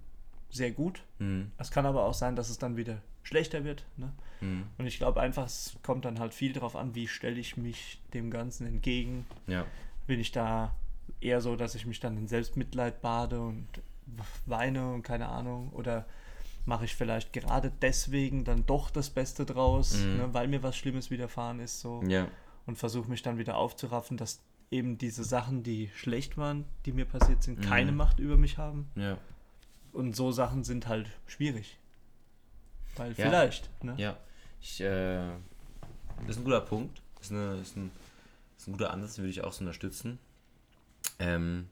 [0.49, 1.03] sehr gut.
[1.19, 1.51] Mhm.
[1.57, 3.85] Es kann aber auch sein, dass es dann wieder schlechter wird.
[3.97, 4.11] Ne?
[4.41, 4.63] Mhm.
[4.77, 8.01] Und ich glaube einfach, es kommt dann halt viel darauf an, wie stelle ich mich
[8.13, 9.25] dem Ganzen entgegen.
[9.47, 9.65] Ja.
[10.07, 10.75] Bin ich da
[11.23, 13.67] eher so, dass ich mich dann in Selbstmitleid bade und
[14.45, 15.71] weine und keine Ahnung.
[15.71, 16.05] Oder
[16.65, 20.17] mache ich vielleicht gerade deswegen dann doch das Beste draus, mhm.
[20.17, 21.81] ne, weil mir was Schlimmes widerfahren ist.
[21.81, 22.01] So.
[22.07, 22.27] Ja
[22.65, 27.05] und versuche mich dann wieder aufzuraffen, dass eben diese Sachen, die schlecht waren, die mir
[27.05, 27.63] passiert sind, mhm.
[27.63, 28.89] keine Macht über mich haben.
[28.95, 29.17] Ja.
[29.91, 31.77] Und so Sachen sind halt schwierig.
[32.95, 33.25] Weil ja.
[33.25, 33.95] vielleicht, ne?
[33.97, 34.17] Ja.
[34.61, 35.27] Ich, äh,
[36.21, 37.01] das ist ein guter Punkt.
[37.15, 37.91] Das ist, eine, ist, ein,
[38.57, 40.19] ist ein guter Ansatz, den würde ich auch so unterstützen.
[41.19, 41.67] Ähm,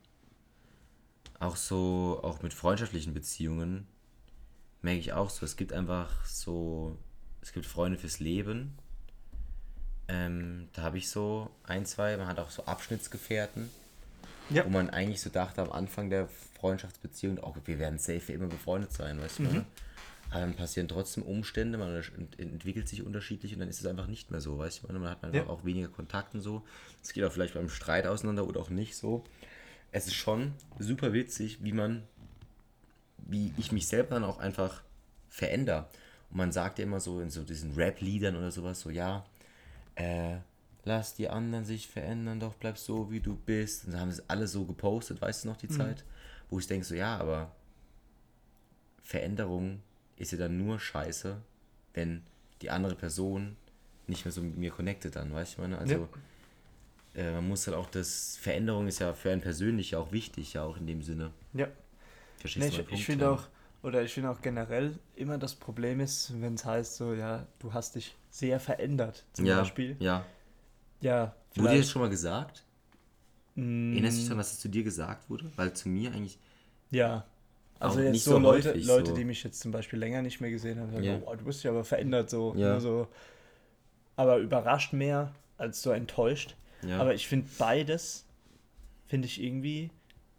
[1.39, 3.87] auch so, auch mit freundschaftlichen Beziehungen
[4.81, 6.97] merke ich auch so, es gibt einfach so,
[7.41, 8.77] es gibt Freunde fürs Leben
[10.11, 13.69] ähm, da habe ich so ein, zwei, man hat auch so Abschnittsgefährten,
[14.49, 14.65] ja.
[14.65, 16.27] wo man eigentlich so dachte am Anfang der
[16.59, 19.43] Freundschaftsbeziehung, auch wir werden safe immer befreundet sein, weißt du?
[19.43, 19.65] Mhm.
[20.31, 22.01] Aber dann passieren trotzdem Umstände, man
[22.37, 24.93] entwickelt sich unterschiedlich und dann ist es einfach nicht mehr so, weißt du?
[24.93, 25.47] Man hat einfach ja.
[25.47, 26.63] auch weniger Kontakt und so.
[27.03, 29.25] Es geht auch vielleicht beim Streit auseinander oder auch nicht so.
[29.91, 32.03] Es ist schon super witzig, wie man,
[33.17, 34.81] wie ich mich selber dann auch einfach
[35.27, 35.89] verändere.
[36.29, 39.25] Und man sagt ja immer so in so diesen Rap-Liedern oder sowas, so ja,
[39.95, 40.37] äh,
[40.85, 43.83] lass die anderen sich verändern, doch bleib so, wie du bist.
[43.83, 45.73] Und dann haben sie alle so gepostet, weißt du noch die mhm.
[45.73, 46.05] Zeit?
[46.49, 47.53] Wo ich denke so, ja, aber
[49.03, 49.81] Veränderung
[50.21, 51.37] ist ja dann nur scheiße,
[51.93, 52.21] wenn
[52.61, 53.57] die andere Person
[54.07, 55.77] nicht mehr so mit mir connected dann, weißt du, meine?
[55.77, 56.07] Also
[57.15, 57.21] ja.
[57.21, 60.63] äh, man muss halt auch das, Veränderung ist ja für einen persönlich auch wichtig, ja
[60.63, 61.31] auch in dem Sinne.
[61.53, 61.67] Ja.
[62.37, 63.47] Verstehst nee, ich, ich finde auch,
[63.83, 67.73] oder ich finde auch generell immer das Problem ist, wenn es heißt so, ja, du
[67.73, 69.95] hast dich sehr verändert, zum ja, Beispiel.
[69.99, 70.25] Ja.
[71.01, 71.35] Ja.
[71.55, 72.63] Wurde dir das schon mal gesagt?
[73.55, 73.93] Mm.
[73.93, 75.51] Erinnerst du dich daran, dass es zu dir gesagt wurde?
[75.55, 76.37] Weil zu mir eigentlich.
[76.91, 77.25] Ja.
[77.81, 79.15] Also Auch jetzt so, so Leute, Leute, so.
[79.15, 81.19] die mich jetzt zum Beispiel länger nicht mehr gesehen haben, sagen, Ja.
[81.25, 82.53] oh, du bist ja aber verändert so.
[82.55, 82.79] Ja.
[82.79, 83.07] So.
[84.15, 86.55] Aber überrascht mehr als so enttäuscht.
[86.83, 86.99] Ja.
[86.99, 88.25] Aber ich finde beides,
[89.07, 89.89] finde ich irgendwie,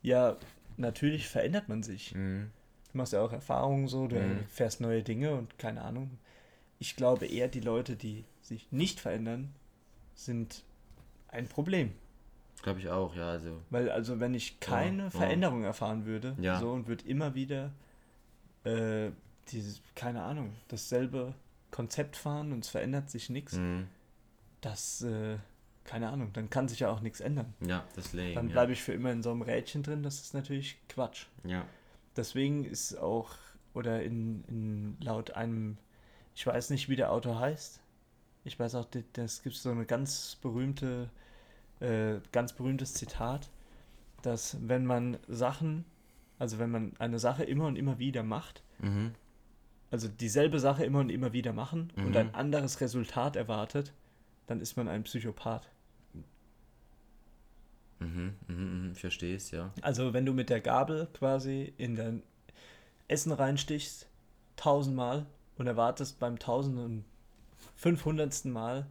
[0.03, 0.37] ja,
[0.77, 2.15] natürlich verändert man sich.
[2.15, 2.51] Mhm.
[2.93, 4.39] Du machst ja auch Erfahrungen so, du Mhm.
[4.43, 6.19] erfährst neue Dinge und keine Ahnung.
[6.79, 9.53] Ich glaube eher, die Leute, die sich nicht verändern,
[10.15, 10.63] sind
[11.29, 11.93] ein Problem.
[12.63, 13.29] Glaube ich auch, ja.
[13.31, 15.11] Also, Weil also wenn ich keine ja.
[15.11, 16.59] Veränderung erfahren würde, Ja.
[16.61, 17.73] so und würde immer wieder
[18.65, 19.11] äh,
[19.49, 21.35] dieses, keine Ahnung, dasselbe
[21.73, 23.89] Konzept fahren und es verändert sich nichts, mhm.
[24.61, 25.37] das, äh,
[25.85, 27.53] keine Ahnung, dann kann sich ja auch nichts ändern.
[27.61, 28.35] Ja, das lame.
[28.35, 28.53] Dann ja.
[28.53, 31.27] bleibe ich für immer in so einem Rädchen drin, das ist natürlich Quatsch.
[31.45, 31.65] Ja.
[32.17, 33.31] Deswegen ist auch,
[33.75, 35.79] oder in, in laut einem,
[36.37, 37.81] ich weiß nicht, wie der Autor heißt.
[38.45, 41.11] Ich weiß auch, das- das gibt so eine ganz berühmte,
[41.83, 43.51] äh, ganz berühmtes Zitat,
[44.23, 45.85] dass wenn man Sachen,
[46.39, 49.13] also wenn man eine Sache immer und immer wieder macht, Mhm.
[49.91, 52.17] also dieselbe Sache immer und immer wieder machen und Mhm.
[52.17, 53.93] ein anderes Resultat erwartet,
[54.47, 55.69] dann ist man ein Psychopath.
[58.01, 58.35] Mhm.
[58.49, 58.91] Mhm.
[58.95, 59.73] Ich verstehe es, ja.
[59.81, 62.23] Also wenn du mit der Gabel quasi in dein
[63.09, 64.09] Essen reinstichst,
[64.57, 65.27] tausendmal
[65.57, 67.05] und erwartest beim tausend und
[67.77, 68.87] fünfhundertsten Mal,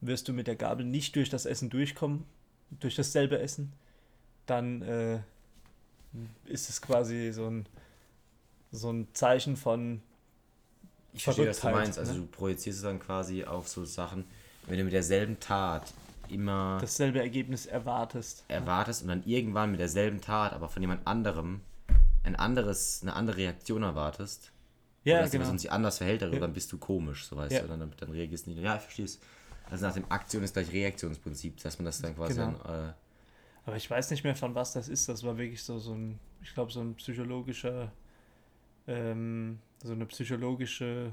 [0.00, 2.24] wirst du mit der Gabel nicht durch das Essen durchkommen,
[2.70, 3.72] durch dasselbe Essen,
[4.46, 5.20] dann äh,
[6.44, 7.66] ist es quasi so ein,
[8.72, 10.02] so ein Zeichen von
[11.12, 11.98] Ich verstehe, was du meinst.
[11.98, 12.18] Also ne?
[12.20, 14.24] du projizierst es dann quasi auf so Sachen,
[14.66, 15.92] wenn du mit derselben Tat
[16.28, 18.44] immer dasselbe Ergebnis erwartest.
[18.48, 21.60] erwartest und dann irgendwann mit derselben Tat, aber von jemand anderem
[22.24, 24.50] ein anderes, eine andere Reaktion erwartest.
[25.04, 25.44] Ja, oder dass genau.
[25.44, 26.40] jemand sich anders verhält darüber, Ja.
[26.40, 27.62] dann bist du komisch, so weißt Ja.
[27.62, 27.68] du.
[27.68, 28.60] Dann, dann reagierst du nicht.
[28.60, 29.20] Ja, ich verstehe es.
[29.70, 32.52] Also nach dem Aktion ist gleich Reaktionsprinzip, dass man das dann quasi Genau.
[32.64, 32.92] dann, äh,
[33.66, 35.08] Aber ich weiß nicht mehr, von was das ist.
[35.08, 37.90] Das war wirklich so, so ein, ich glaube, so ein psychologischer,
[38.86, 41.12] ähm, so eine psychologische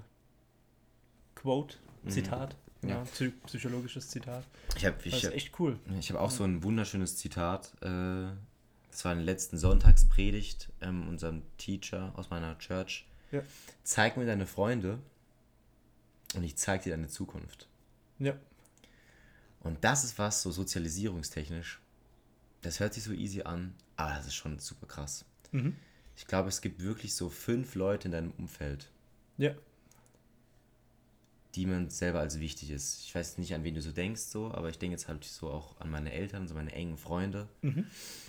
[1.36, 2.10] Quote, Mhm.
[2.10, 2.56] Zitat.
[2.84, 2.90] Ja.
[2.90, 4.44] Ja, psy psychologisches Zitat.
[4.76, 5.80] ich habe Das ich, ist echt cool.
[6.00, 7.72] Ich habe auch so ein wunderschönes Zitat.
[7.82, 8.28] Äh,
[8.92, 13.08] das war in der letzten Sonntagspredigt ähm, unserem Teacher aus meiner Church.
[13.32, 13.42] Ja.
[13.84, 15.00] Zeig mir deine Freunde
[16.36, 17.68] und ich zeig dir deine Zukunft.
[18.20, 18.36] Ja.
[19.62, 21.80] Und das ist was, so sozialisierungstechnisch.
[22.62, 25.26] Das hört sich so easy an, aber das ist schon super krass.
[25.52, 25.76] Mhm.
[26.16, 28.90] Ich glaube, es gibt wirklich so fünf Leute in deinem Umfeld,
[29.38, 29.54] Ja.
[31.56, 33.02] die man selber als wichtig ist.
[33.06, 35.50] Ich weiß nicht, an wen du so denkst, so, aber ich denke jetzt halt so
[35.50, 37.48] auch an meine Eltern, so meine engen Freunde.
[37.62, 37.86] Mhm.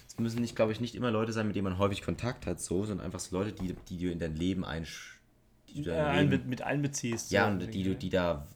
[0.06, 2.60] Es müssen nicht, glaube ich, nicht immer Leute sein, mit denen man häufig Kontakt hat,
[2.60, 5.18] so, sondern einfach so Leute, die, die du in dein Leben einsch
[5.70, 7.30] die du Äh, dein einbe Leben, mit einbeziehst.
[7.32, 8.46] ja, so und die du, die da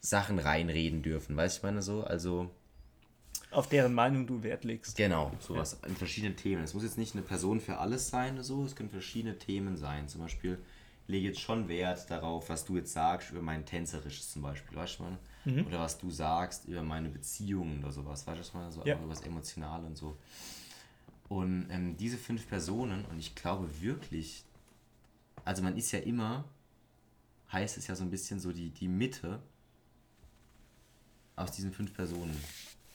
[0.00, 2.04] Sachen reinreden dürfen, weißt du, ich meine so?
[2.04, 2.50] Also,
[3.50, 4.96] Auf deren Meinung du Wert legst.
[4.96, 6.62] genau, sowas in verschiedenen Themen.
[6.62, 10.08] Es muss jetzt nicht eine Person für alles sein so, es können verschiedene Themen sein.
[10.08, 10.58] Zum Beispiel,
[11.06, 14.76] ich lege jetzt schon Wert darauf, was du jetzt sagst über mein Tänzerisches zum Beispiel,
[14.76, 15.18] weißt du, ich meine?
[15.66, 18.70] Oder was du sagst über meine Beziehungen oder sowas, weißt du, was ich meine?
[18.72, 18.96] So Ja.
[18.98, 20.16] über das Emotionale und so.
[21.28, 24.44] Und ähm, diese fünf Personen, und ich glaube wirklich,
[25.44, 26.44] also man ist ja immer,
[27.52, 29.40] heißt es ja so ein bisschen so die, die Mitte
[31.38, 32.36] aus diesen fünf Personen.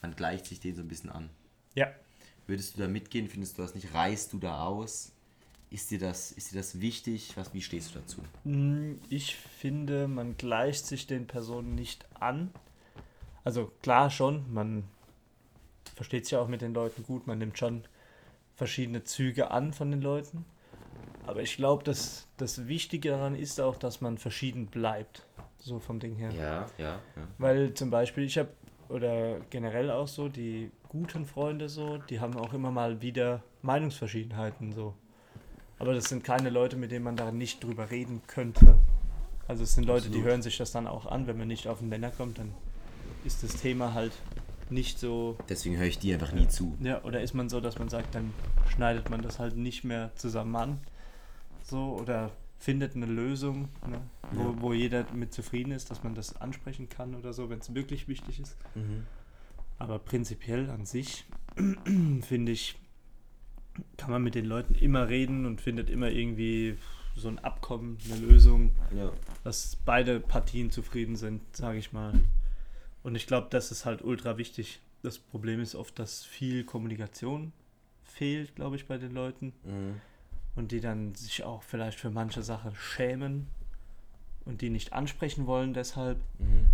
[0.02, 1.30] Man gleicht sich denen so ein bisschen an.
[1.74, 1.88] Ja.
[2.46, 3.28] Würdest du da mitgehen?
[3.28, 3.94] Findest du das nicht?
[3.94, 5.12] Reißt du da aus?
[5.70, 7.32] Ist dir das, ist dir das wichtig?
[7.36, 8.20] Was, wie stehst du dazu?
[8.44, 12.50] Mm, Ich finde, man gleicht sich den Personen nicht an.
[13.44, 14.84] Also klar schon, man
[15.96, 17.84] versteht sich ja auch mit den Leuten gut, man nimmt schon
[18.56, 20.44] verschiedene Züge an von den Leuten.
[21.26, 25.24] Aber ich glaube, dass das Wichtige daran ist auch, dass man verschieden bleibt.
[25.64, 26.30] So vom Ding her.
[26.30, 27.28] Ja, ja, ja.
[27.38, 28.50] Weil zum Beispiel, ich habe,
[28.90, 34.74] oder generell auch so, die guten Freunde so, die haben auch immer mal wieder Meinungsverschiedenheiten
[34.74, 34.92] so.
[35.78, 38.78] Aber das sind keine Leute, mit denen man da nicht drüber reden könnte.
[39.48, 40.26] Also es sind Leute, die Absolut.
[40.26, 42.52] hören sich das dann auch an, wenn man nicht auf den Nenner kommt, dann
[43.24, 44.12] ist das Thema halt
[44.68, 45.38] nicht so.
[45.48, 46.76] Deswegen höre ich dir einfach nie zu.
[46.80, 48.34] Ja, oder ist man so, dass man sagt, dann
[48.68, 50.80] schneidet man das halt nicht mehr zusammen an.
[51.62, 52.30] So, oder
[52.64, 54.00] findet eine Lösung, ne,
[54.32, 54.60] wo, Ja.
[54.62, 58.08] wo jeder mit zufrieden ist, dass man das ansprechen kann oder so, wenn es wirklich
[58.08, 58.56] wichtig ist.
[58.74, 59.04] Mhm.
[59.78, 61.24] Aber prinzipiell an sich,
[62.22, 62.76] finde ich,
[63.98, 66.78] kann man mit den Leuten immer reden und findet immer irgendwie
[67.16, 69.12] so ein Abkommen, eine Lösung, Ja.
[69.44, 72.14] dass beide Partien zufrieden sind, sage ich mal.
[73.02, 74.80] Und ich glaube, das ist halt ultra wichtig.
[75.02, 77.52] Das Problem ist oft, dass viel Kommunikation
[78.04, 79.52] fehlt, glaube ich, bei den Leuten.
[79.64, 80.00] Mhm.
[80.56, 83.48] Und die dann sich auch vielleicht für manche Sachen schämen
[84.44, 86.66] und die nicht ansprechen wollen deshalb, Mhm.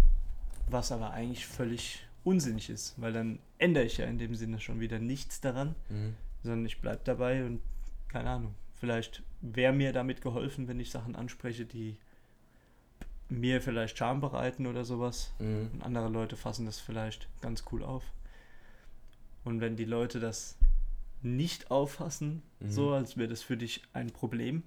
[0.68, 4.81] was aber eigentlich völlig unsinnig ist, weil dann ändere ich ja in dem Sinne schon
[4.81, 6.14] wieder nichts daran, Mhm.
[6.43, 7.61] sondern ich bleibe dabei und
[8.09, 11.99] keine Ahnung, Vielleicht wäre mir damit geholfen, wenn ich Sachen anspreche, die
[13.28, 15.35] mir vielleicht Scham bereiten oder sowas.
[15.39, 15.68] Mhm.
[15.74, 18.03] Und andere Leute fassen das vielleicht ganz cool auf.
[19.45, 20.57] Und wenn die Leute das
[21.23, 22.71] nicht auffassen, Mhm.
[22.71, 24.62] so als wäre das für dich ein Problem,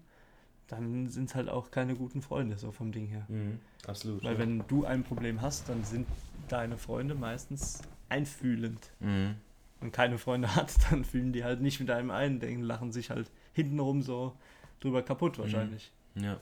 [0.68, 3.26] dann sind es halt auch keine guten Freunde, so vom Ding her.
[3.28, 3.60] Mhm.
[3.86, 4.24] Absolut.
[4.24, 4.40] Weil ja.
[4.40, 6.08] wenn du ein Problem hast, dann sind
[6.48, 8.92] deine Freunde meistens einfühlend.
[9.00, 9.36] Mhm.
[9.82, 13.10] Und keine Freunde hat, dann fühlen die halt nicht mit einem ein, denken, lachen sich
[13.10, 14.36] halt hintenrum so
[14.80, 15.92] drüber kaputt wahrscheinlich.
[16.16, 16.40] Ja.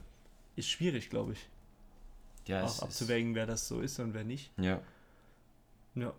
[0.55, 1.47] Ist schwierig, glaube ich.
[2.47, 4.51] Ja, auch abzuwägen, wer das so ist und wer nicht.
[4.57, 4.81] ja.
[5.95, 6.13] Ja.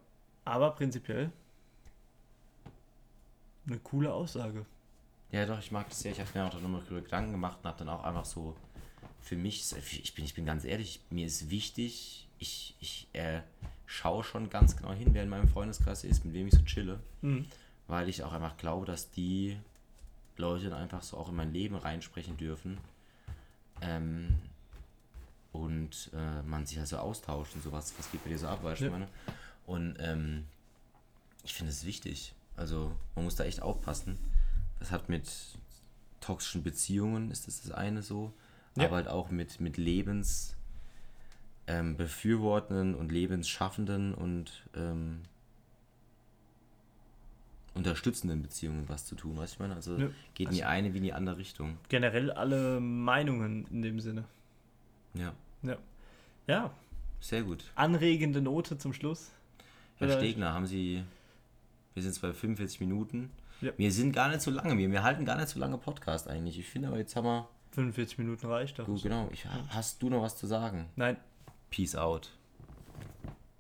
[0.45, 1.31] Aber prinzipiell
[3.67, 4.67] eine coole Aussage.
[5.31, 6.13] Ja, doch, ich mag das sehr.
[6.13, 8.55] Ich habe mir auch darüber Gedanken gemacht und habe dann auch einfach so
[9.21, 9.65] für mich,
[10.03, 13.41] ich bin, ich bin ganz ehrlich, mir ist wichtig, ich, ich äh,
[13.87, 16.99] schaue schon ganz genau hin, wer in meinem Freundeskreis ist, mit wem ich so chille,
[17.23, 17.47] Mhm.
[17.87, 19.57] weil ich auch einfach glaube, dass die
[20.37, 22.79] Leute dann einfach so auch in mein Leben reinsprechen dürfen.
[23.81, 24.35] Ähm,
[25.53, 28.81] und äh, man sich also austauscht und sowas, was geht bei dir so ab, weißt
[28.81, 28.91] du, Ja.
[28.91, 29.09] meine?
[29.67, 30.45] Und ähm,
[31.45, 32.33] ich finde es wichtig.
[32.63, 34.17] Also man muss da echt aufpassen.
[34.79, 35.29] Das hat mit
[36.21, 38.33] toxischen Beziehungen, ist das das eine so,
[38.77, 38.85] Ja.
[38.85, 40.55] aber halt auch mit, mit Lebens
[41.67, 45.23] ähm, befürwortenden und lebensschaffenden und ähm,
[47.75, 49.75] unterstützenden Beziehungen was zu tun, weißt du, ich meine?
[49.75, 50.09] Also Ja.
[50.35, 51.79] geht in die eine wie in die andere Richtung.
[51.89, 54.25] Generell alle Meinungen in dem Sinne.
[55.15, 55.33] Ja,
[55.63, 55.79] Ja.
[56.47, 56.71] Ja,
[57.21, 57.65] sehr gut.
[57.75, 59.31] anregende Note zum Schluss.
[59.97, 60.11] Herr.
[60.17, 61.03] Stegner, haben Sie.
[61.95, 63.31] Wir sind jetzt bei 45 Minuten.
[63.61, 63.73] Ja.
[63.77, 64.77] Wir sind gar nicht so lange.
[64.77, 66.59] Wir, wir halten gar nicht so lange Podcast eigentlich.
[66.59, 67.49] Ich finde aber jetzt haben wir.
[67.73, 68.87] 45 Minuten reicht doch.
[68.87, 69.29] Gut, genau.
[69.33, 70.91] Ich, hast du noch was zu sagen?
[70.97, 71.17] Nein.
[71.71, 72.31] Peace out.